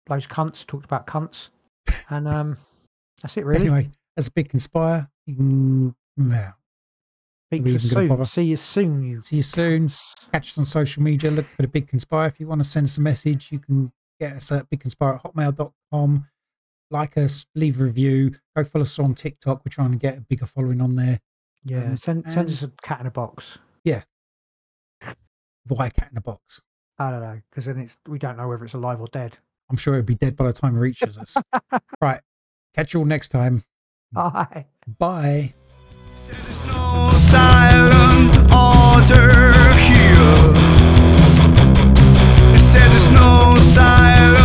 [0.07, 1.49] those cunts talked about cunts,
[2.09, 2.57] and um,
[3.21, 3.61] that's it really.
[3.61, 5.95] Anyway, as a big conspire, you.
[6.17, 6.51] Yeah.
[7.49, 8.25] Speak to even soon.
[8.25, 9.19] See you soon, you.
[9.19, 9.89] See you soon.
[10.31, 11.29] Catch us on social media.
[11.31, 12.27] Look for the Big Conspire.
[12.27, 13.91] If you want to send us a message, you can
[14.21, 16.27] get us at bigconspire at hotmail.com.
[16.91, 18.35] Like us, leave a review.
[18.55, 19.65] Go follow us on TikTok.
[19.65, 21.19] We're trying to get a bigger following on there.
[21.65, 23.57] Yeah, Um, send send us a cat in a box.
[23.83, 24.03] Yeah.
[25.67, 26.61] Why a cat in a box?
[26.99, 29.37] I don't know because then it's we don't know whether it's alive or dead.
[29.71, 31.37] I'm sure it'll be dead by the time it reaches us.
[32.01, 32.19] right.
[32.75, 33.63] Catch you all next time.
[34.11, 34.65] Bye.
[34.99, 35.53] Bye.
[36.27, 40.51] There's no silent order here.
[42.53, 44.40] It said there's no silent